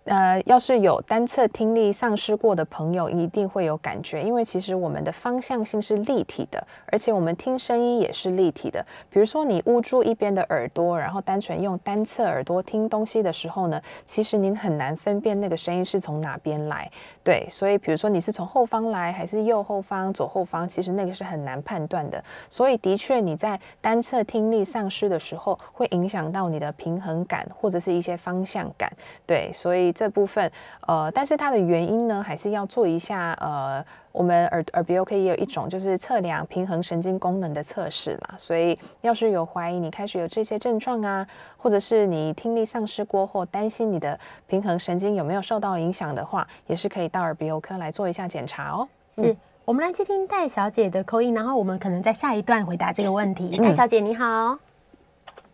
[0.05, 6.63] 呃，要是有单侧听力丧失过的朋友，一定会有感觉，因为其实我们的方向性是立体的，
[6.93, 8.85] 而且我们听声音也是立体的。
[9.09, 16.91] 比如说你捂住一边的耳朵，然后单纯用单侧耳朵听东西的时候呢，其实您很难分辨那个声音是从哪边来。
[17.23, 22.23] 对，所以比如说你是从后方来，还是右后方、左后方，其实那个是很难判断的。
[22.51, 28.93] 所以的确你在单侧听力丧失的时候，会影响到你的平衡感或者是一些方向感。
[29.27, 29.94] 对，所以。
[29.95, 30.51] 这部分，
[30.87, 38.35] 呃，但是它的原因呢，还是要做一下，呃，我们耳耳鼻喉科也有一种就是测量平衡神经功能的测试啦。
[38.37, 41.27] 所以，要是有怀疑你开始有这些症状啊，
[41.57, 48.89] 或者是你听力丧失过后担心你的平衡神经有没有受到影响的话，也是可以到耳鼻喉科来做一下检查哦。
[49.15, 53.57] 是、嗯、我们来接听戴小姐的 call in，然后我们可能在下一段回答这个问题。
[53.57, 54.59] 戴、嗯、小姐你好，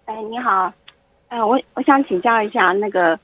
[0.06, 0.72] 哎，你好，
[1.28, 3.18] 哎，我我想请教一下那个。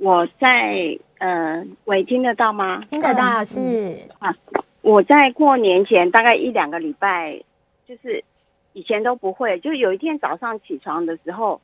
[0.00, 2.82] 我在呃，喂，听得到吗？
[2.88, 4.34] 听得到，是、嗯、啊。
[4.80, 7.42] 我在过年前大概一两个礼拜，
[7.86, 8.24] 就是
[8.72, 11.60] 以前都不会，就有一天早上起床的时候，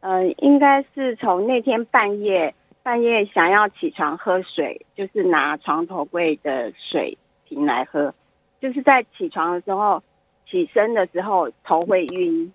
[0.00, 7.16] 呃，应该是从那天半夜半夜想要起床喝水，就是拿床头柜的水
[7.48, 8.12] 瓶来喝，
[8.60, 10.02] 就是在起床的时候，
[10.46, 12.52] 起身的时候头会晕，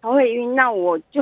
[0.00, 1.20] 头会晕，那我就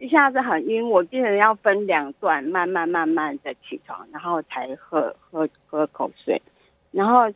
[0.00, 6.40] 一下子很晕，我变成要分两段，慢慢慢慢的起床，然后才喝喝喝口水。
[6.90, 7.30] 然后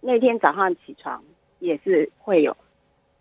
[0.00, 1.22] 那天早上起床
[1.60, 2.56] 也是会有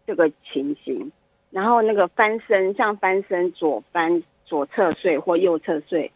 [0.08, 1.12] 这个情形，
[1.52, 6.12] 然后那个翻身，像翻身左翻左侧睡或右侧睡，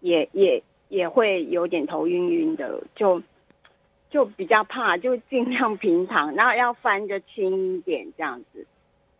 [0.00, 3.22] 也也也会有点头晕晕的，就
[4.10, 8.66] 就比较怕，就尽量平躺，然后要翻就轻一点这样子。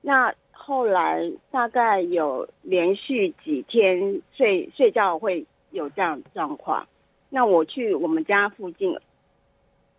[0.00, 0.34] 那
[0.66, 6.88] 后来大概有连续几天睡睡觉会有这样状况，
[7.30, 8.98] 那我去我们家附近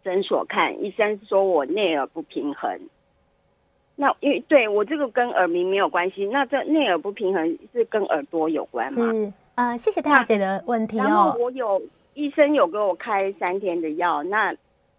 [0.03, 2.81] 诊所看，医生说我内耳不平衡。
[3.95, 9.09] 那因为对我这个跟耳鸣没有关系，那这内耳不平衡是跟耳朵有关吗？
[9.13, 11.03] 是啊、呃，谢谢戴小姐的问题哦。
[11.05, 11.81] 然后我有
[12.13, 14.53] 医生有给我开三天的药，那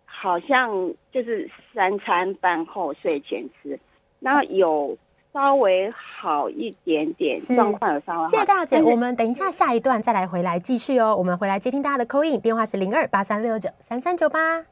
[0.06, 3.78] 好像就是三餐饭后睡前吃，
[4.18, 4.96] 那有。
[5.32, 8.28] 稍微好一点点，状况有稍微好。
[8.28, 11.14] 谢谢大姐，我们等一下下一段再来回来继续哦。
[11.16, 14.64] 我们回来接听大家的 call in，电话是零二八三六九三三九八。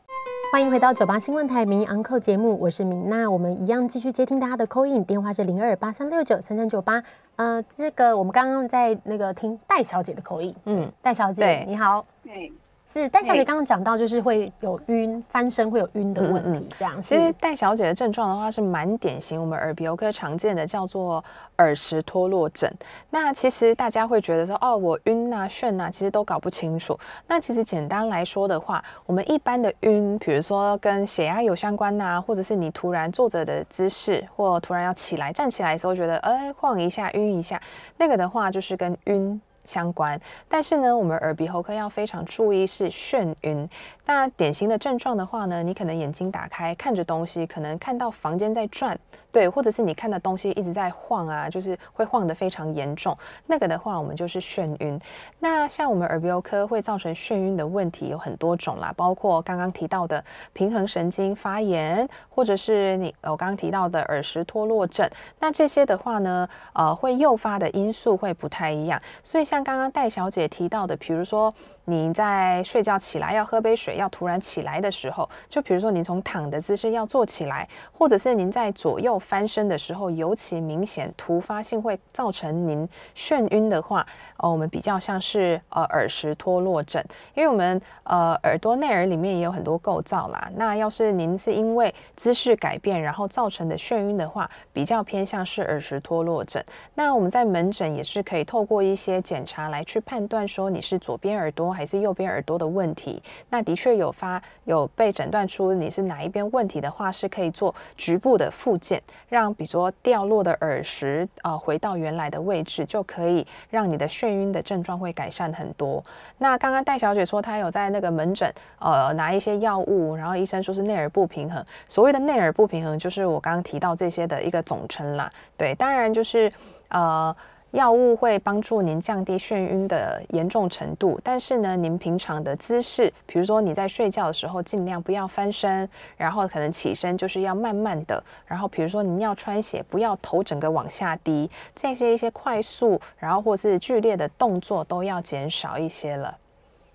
[0.53, 3.31] 欢迎回到九八新闻台民意 Uncle 节目，我是米娜。
[3.31, 7.03] 我们一样继续接听大家的 call in，电话是零二八三六九三三九八。
[7.37, 12.51] 呃，这个我们刚刚在那个听戴小姐的 call in，嗯，戴小姐你好，对。
[12.89, 17.03] 是戴小姐刚刚讲到，就是会有晕翻身会有晕的问题，这样。
[17.03, 21.23] 其实戴小姐的症状的话是蛮典型，我们耳鼻喉科常见的叫做
[21.59, 22.73] 耳石脱落症。
[23.11, 26.99] 那其实大家会觉得说，哦，我晕啊、眩啊，其实都搞不清楚。
[27.27, 37.61] 那其实简单来说的话，我们一般的晕，比如说跟血压有相关呐、啊，或者是你突然坐着的姿势，或突然要起来站起来的时候，觉得哎晃一下、晕一下，
[37.99, 39.41] 那个的话就是跟晕。
[39.67, 43.69] 相关，但是呢，我们耳鼻喉科要非常注意是眩晕。
[44.07, 48.97] 那典型的症状的话呢，你可能眼睛打开看着东西，可能看到房间在转，
[49.33, 53.19] 对，或者是你看的东西一直在晃啊，就是会晃得非常严重。
[53.47, 54.97] 那个的话，我们就是眩晕。
[55.41, 65.11] 那像我们耳鼻喉科会造成眩晕的问题有很多种啦，包括刚刚提到的平衡神经发炎，或者是你我刚刚提到的耳石脱落症。
[65.41, 69.03] 那这些的话呢，呃，会诱发的因素会不太一样。
[69.25, 71.53] 所以像刚刚戴小姐提到的，比如说。
[71.89, 84.05] 你在睡觉起来要喝杯水，要突然起来的时候，就比如说你从躺的姿势要坐起来，或者是您在左右翻身的时候，尤其明显突发性会造成您眩晕的话，
[84.39, 87.01] 呃，我们比较像是呃耳石脱落症，
[87.35, 90.51] 因为我们呃耳朵内耳里面也有很多构造啦。
[90.57, 96.61] 那要是您是因为姿势改变然后造成的眩晕的话，比较偏向是耳石脱落症。
[96.97, 101.76] 那我们在门诊也是可以透过一些检查来去判断说你是左边耳朵。
[101.77, 116.03] 还是右边耳朵的问题，那的确有发有被诊断出你是哪一边问题的话，是可以做局部的复健，让比如说掉落的耳石、呃、回到原来的位置，就可以让你的眩晕的症状会改善很多。
[116.39, 121.63] 那刚刚戴小姐说她有在那个门诊呃拿一些药物，然后医生说是内耳不平衡。
[121.87, 125.31] 所谓的内耳不平衡，就是我刚刚提到这些的一个总称啦。
[125.57, 126.51] 对，当然就是
[126.89, 127.37] 呃。
[127.77, 146.39] 药物会帮助您降低眩晕的严重程度，但是呢，您平常的姿势，比如说你在睡觉的时候，尽量不要翻身，然后可能起身就是要慢慢的，然后比如说您要穿鞋，不要头整个往下低，这些一些快速，然后或是剧烈的动作都要减少一些了。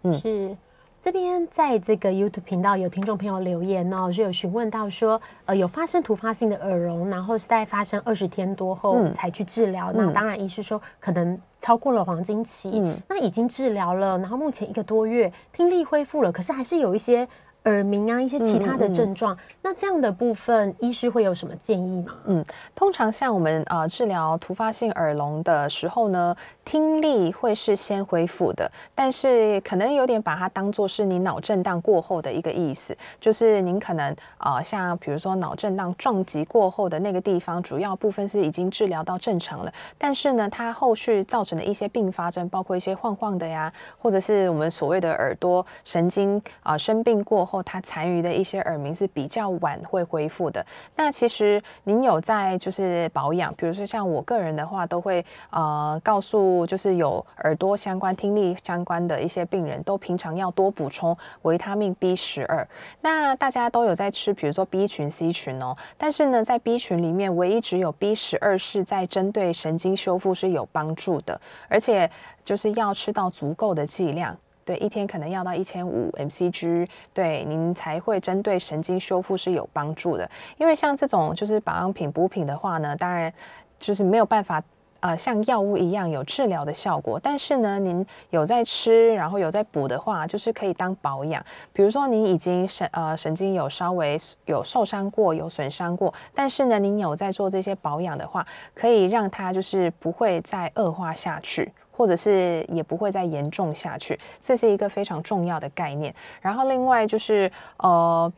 [0.01, 0.57] 嗯，是。
[1.03, 9.91] 这边在这个 YouTube 频道有听众朋友留言哦，就有询问到说，呃，有发生突发性的耳聋，然后是在发生二十天多后才去治疗。
[9.91, 12.69] 嗯、那当然，医师说可能超过了黄金期。
[12.75, 17.27] 嗯，那已经治疗了，然后目前一个多月听力恢复了，可是还是有一些。
[17.65, 22.15] 耳鸣啊，一些其他的症状，那这样的部分，医师会有什么建议吗？
[22.25, 22.43] 嗯，
[22.73, 26.35] 通常像我们呃治疗突发性耳聋的时候呢，
[26.65, 47.51] 听力会是先恢复的，但是可能有点把它当做是你脑震荡过后的一个意思，就是您可能呃像比如说脑震荡撞击过后的那个地方，主要部分是已经治疗到正常了，但是呢，它后续造成的一些并发症，包括一些晃晃的呀，或者是我们所谓的耳朵神经啊、生病过后。
[47.51, 50.65] 后，它残余的一些耳鸣是比较晚会恢复的。
[50.95, 62.67] 那其实您有在就是保养，比如说像我个人的话，都会呃告诉就是有耳朵相关、听力相关的一些病人，都平常要多补充维他命 B 十二。
[63.01, 65.75] 那大家都有在吃，比如说 B 群、C 群哦。
[65.97, 72.09] 但是呢，在 B 群里面，唯一只有 B 十二是在针对神经修复是有帮助的，而且
[72.45, 74.37] 就是要吃到足够的剂量。
[74.63, 80.29] 对，一天可能要到一千五 mcg，对，您才会针对神经修复是有帮助的。
[80.57, 83.33] 因为像这种就是保养品补品的话呢，当然
[83.79, 84.61] 就是没有办法。
[85.01, 91.43] 呃，像药物一样有治疗的效果，但是呢，您有在吃，然后有在补的话，就是可以当保养。
[91.73, 98.45] 比如说，您已经神呃神经有稍微有受伤过，有损伤过，但是呢，您有在做这些保养的话，
[98.75, 106.13] 可以让它就是不会再恶化下去，或者是也不会再严重下去，这是一个非常重要的概念。
[106.41, 108.31] 然后另外就是呃。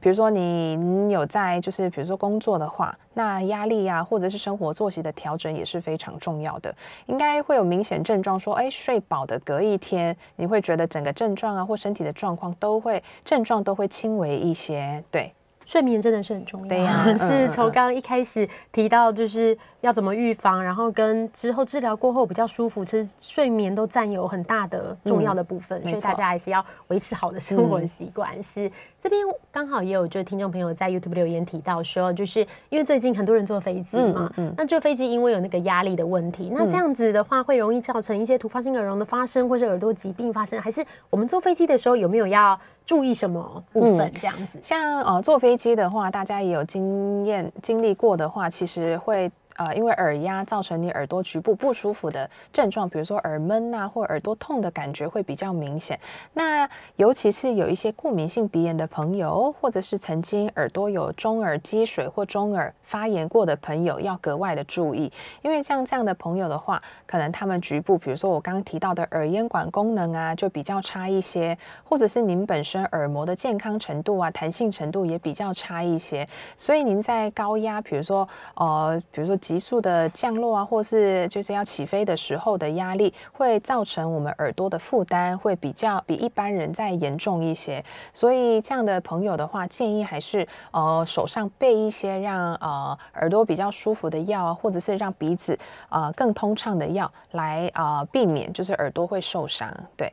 [0.00, 6.74] 比如说你有在就是比如说工作的话，那压力呀、啊，或者是生活作息的调整也是非常重要的。
[7.06, 15.32] 应该会有明显症状，说，哎，睡饱的隔一天，你会觉得整个症状啊或身体的状况都会症状都会轻微一些，对。
[15.62, 28.30] 睡眠真的是很重要，对呀、 啊，是从刚刚一开始提到，就是要怎么预防，然后跟之后治疗过后比较舒服，其实睡眠都占有很大的重要的部分，嗯、所以大家还是要维持好的生活习惯。
[28.36, 28.70] 嗯、是
[29.00, 29.20] 这边
[29.50, 44.12] 刚好也有就是听众朋友在 YouTube 留言提到说，就是因为最近很多人坐飞机嘛，那坐飞机因为有那个压力的问题，那这样子的话会容易造成一些突发性耳聋的发生，或是耳朵疾病发生，还是我们坐飞机的时候有没有要注意什么部分？
[44.20, 49.30] 这样子，嗯、像呃坐飞机的话，大家也有经验经历过的话，其实会。
[49.60, 56.00] 呃，因为耳压造成你耳朵局部不舒服的症状，比如说耳闷啊，或耳朵痛的感觉会比较明显。
[56.32, 65.12] 那尤其是有一些过敏性鼻炎的朋友，或者是曾经耳朵有中耳积水或中耳发炎过的朋友，要格外的注意。
[65.42, 71.54] 因为像这样的朋友的话，可能他们局部，比如说我刚刚提到的耳咽管功能啊，就比较差一些，
[71.84, 76.26] 或者是您本身耳膜的健康程度啊、弹性程度也比较差一些。
[76.56, 79.36] 所以您在高压，比如说呃，比如说。
[79.50, 87.84] 急速的降落啊，或是就是要起飞的时候的压力，会造成我们耳朵的负担会比较比一般人再严重一些。
[88.14, 99.68] 所以这样的朋友的话，建议还是呃手上备一些让呃耳朵比较舒服的药，或者是让鼻子呃更通畅的药，来呃避免就是耳朵会受伤。
[99.96, 100.12] 对，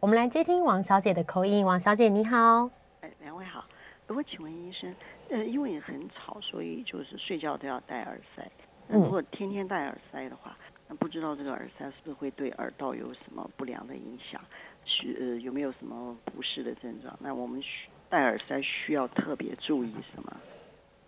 [0.00, 1.66] 我们来接听王小姐的口音。
[1.66, 2.70] 王小姐你好，
[3.02, 3.62] 哎，两位好，
[4.06, 4.94] 我请问医生，
[5.28, 8.42] 呃，因为也很吵，所以就是睡觉都要戴耳塞。
[8.90, 10.56] 那如果天天戴耳塞的话，
[10.88, 14.40] 那不知道这个耳塞是不是会对耳道有什么不良的影响？
[14.84, 17.16] 需呃有没有什么不适的症状？
[17.20, 20.36] 那我们需戴耳塞需要特别注意什么？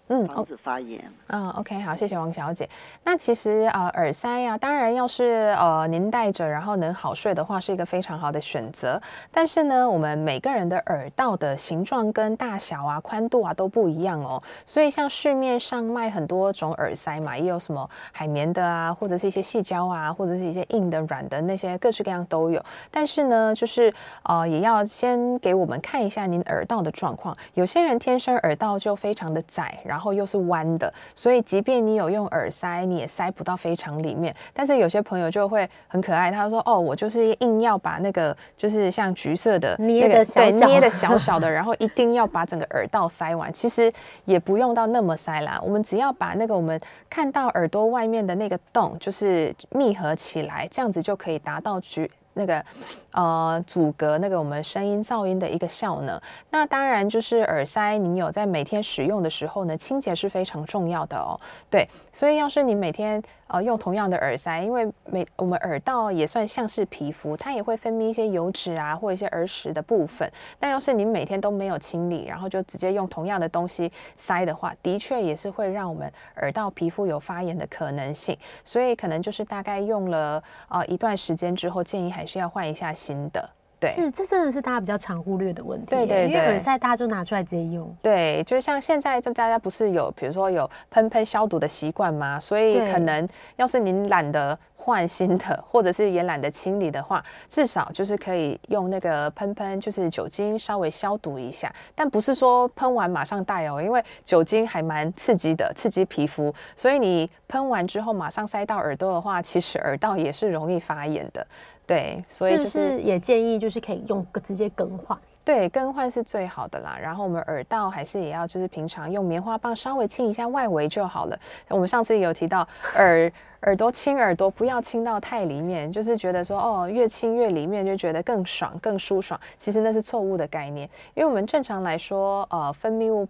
[0.08, 1.02] 嗯，防止发炎。
[1.28, 2.68] 嗯，OK，好，谢谢王小姐。
[3.04, 9.00] 那其实呃，耳塞呀、啊，当然要是呃您戴着，然后能好睡的话，是一个非常好的选择。
[9.30, 14.42] 但是呢，我们每个人的耳道的形状跟大小啊、宽度啊都不一样哦。
[14.66, 22.62] 所以像市面上卖很多种耳塞嘛，也有什么海绵的啊，或者是一些细胶啊，或者是一些硬的、软的那些各式各样都有。
[22.90, 23.94] 但是呢，就是
[24.24, 27.34] 呃，也要先给我们看一下您耳道的状况。
[27.54, 34.34] 有些人天生耳道就非常的窄，然后又是弯的，所以即便你有用耳塞，你也塞不到非常里面。
[34.54, 43.52] 但是有些朋友就会很可爱，他说：“哦，我就是硬要把那个就是像橘色的捏的小小的，对，捏的小小的，然后一定要把整个耳道塞完。
[43.52, 43.92] 其实
[44.24, 46.80] 也不用到那么塞啦，我们只要把那个我们
[47.10, 52.64] 看到耳朵外面的那个洞就是密合起来，这样子就可以达到橘。”那个
[53.12, 56.20] 呃阻隔那个我们声音噪音的一个效能，
[56.50, 61.38] 那当然就是耳塞，你有在每天使用的时候呢，清洁是非常重要的哦。
[61.70, 63.22] 对，所以要是你每天
[63.52, 70.30] 呃用同样的耳塞，因为每我们耳道也算像是皮肤，它也会分泌一些油脂啊或一些耳屎的部分。
[70.58, 78.38] 但要是你每天都没有清理，然后就直接用同样的东西塞的话，的确也是会让我们耳道皮肤有发炎的可能性。
[78.62, 82.12] 所以可能就是大概用了呃一段时间之后，建议。
[82.12, 83.48] 还是要换一下新的，
[83.82, 92.38] 对，是这真的是大家比较常忽略的问题，对对对，因为耳塞大家就拿出来直接用，对，就像现在就大家不是有比如说有喷喷消毒的习惯吗？
[92.38, 111.46] 所以可能要是您懒得换新的，或者是也懒得清理的话，至少就是可以用那个喷喷，就是酒精稍微消毒一下，但不是说喷完马上戴哦，因为酒精还蛮刺激的，刺激皮肤，所以你喷完之后马上塞到耳朵的话，其实耳道也是容易发炎的。
[111.86, 116.96] 对，所以就是，也建议就是可以用直接更换，对，更换是最好的啦。
[117.00, 121.38] 然后我们耳道还是也要就是平常用棉花棒稍微清一下外围就好了。
[121.68, 123.30] 我们上次也有提到耳
[123.62, 133.28] 耳朵清耳朵，不要清到太里面，就是觉得说哦越清越里面就觉得更爽更舒爽，其实那是错误的概念，因为我们正常来说呃分泌物。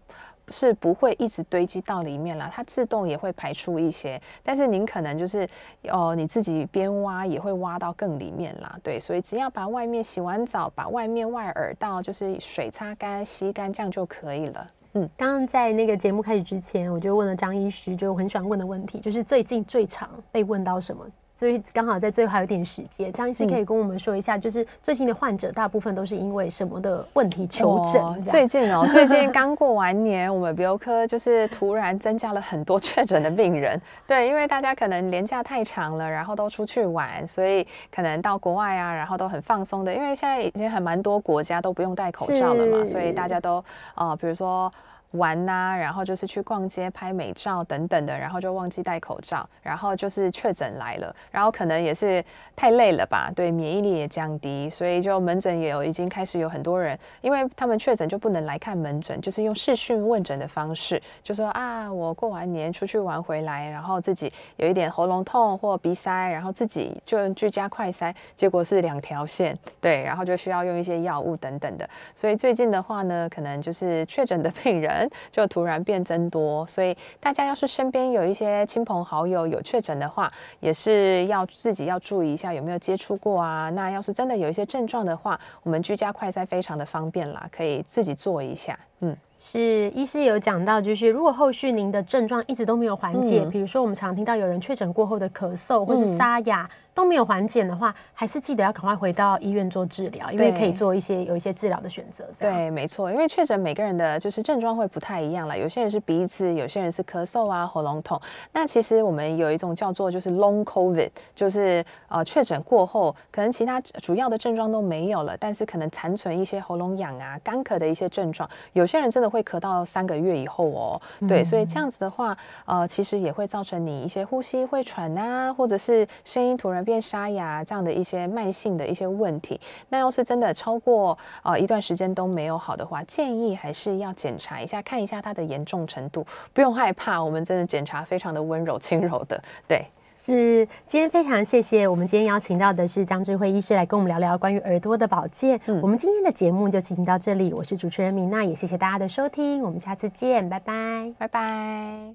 [0.48, 5.48] 是不会一直堆积到里面啦，它自动也会排出一些，但是您可能就是
[5.90, 14.70] 哦，你自己边挖也会挖到更里面啦，对，所以只要把外面洗完澡，把外面外耳道就是水擦干、吸干，这样就可以了。
[14.94, 21.06] 嗯，刚刚在那个节目开始之前，我就问了张医师，就很喜欢问的问题，就是最近最常被问到什么？
[21.42, 28.00] 所以刚好在最后还有点时间，张医师可以跟我们说一下，就是最近的患者大部分都是因为什么的问题求诊？
[28.00, 33.76] 哦、最近哦， 最近刚过完年，我们鼻喉科就是突然增加了很多确诊的病人。
[34.06, 39.92] 对，因为大家可能年假太长了，然后都出去玩，所以可能到国外啊，然后都很放松的。
[39.92, 43.64] 因为现在已经很蛮多国家都不用戴口罩了嘛，所以大家都
[43.96, 44.72] 呃，比如说。
[45.12, 52.24] 玩呐、然后就是去逛街拍美照等等的，然后就忘记戴口罩，然后就是确诊来了，然后可能也是
[52.56, 75.01] 太累了吧，对，免疫力也降低，所以就门诊也有已经开始有很多人，因为他们确诊就不能来看门诊，就是用视讯问诊的方式，就说啊，我过完年出去玩回来，然后自己有一点喉咙痛或鼻塞，然后自己就用居家快筛，结果是两条线，对，然后就需要用一些药物等等的，所以最近的话呢，可能就是确诊的病人。
[75.30, 83.70] 就突然变增多，所以大家要是身边有一些亲朋好友有确诊的话，也是要自己要注意一下有没有接触过啊。
[83.70, 88.78] 那要是真的有一些症状的话，我们居家快筛非常的方便啦，可以自己做一下。
[89.00, 96.68] 嗯，是医师有讲到，就是如果后续您的症状一直都没有缓解，嗯、比如说我们常听到有人确诊过后的咳嗽或是沙哑。
[96.94, 102.24] 嗯都没有缓解的话，还是记得要赶快回到医院做治疗，因为可以做一些有一些治疗的选择。
[102.38, 108.20] 对，没错，因为确诊每个人的就是症状会不太一样了，有些人是鼻子，有些人是咳嗽啊、喉咙痛。
[108.52, 118.48] 那其实我们有一种叫做就是 Long COVID，就是呃确诊过后，可能其他主要的症状都没有了，但是可能残存一些喉咙痒啊、干咳的一些症状。
[118.74, 121.00] 有些人真的会咳到三个月以后哦。
[121.26, 122.36] 对，所以这样子的话，
[122.66, 136.26] 呃，其实也会造成你一些呼吸会喘啊，或者是声音突然变沙哑这样的一些慢性的一些问题，那要是真的超过呃一段时间都没有好的话，建议还是要检查一下，看一下它的严重程度。
[136.52, 139.42] 不用害怕，我们真的检查非常的温柔轻柔的。
[139.68, 139.86] 对，
[140.20, 145.60] 是今天非常谢谢我们今天邀请到的是张智慧医师来跟我们聊聊关于耳朵的保健。
[145.66, 152.14] 嗯，我们今天的节目就进行到这里，我是主持人米娜，也谢谢大家的收听，我们下次见，拜拜，拜拜。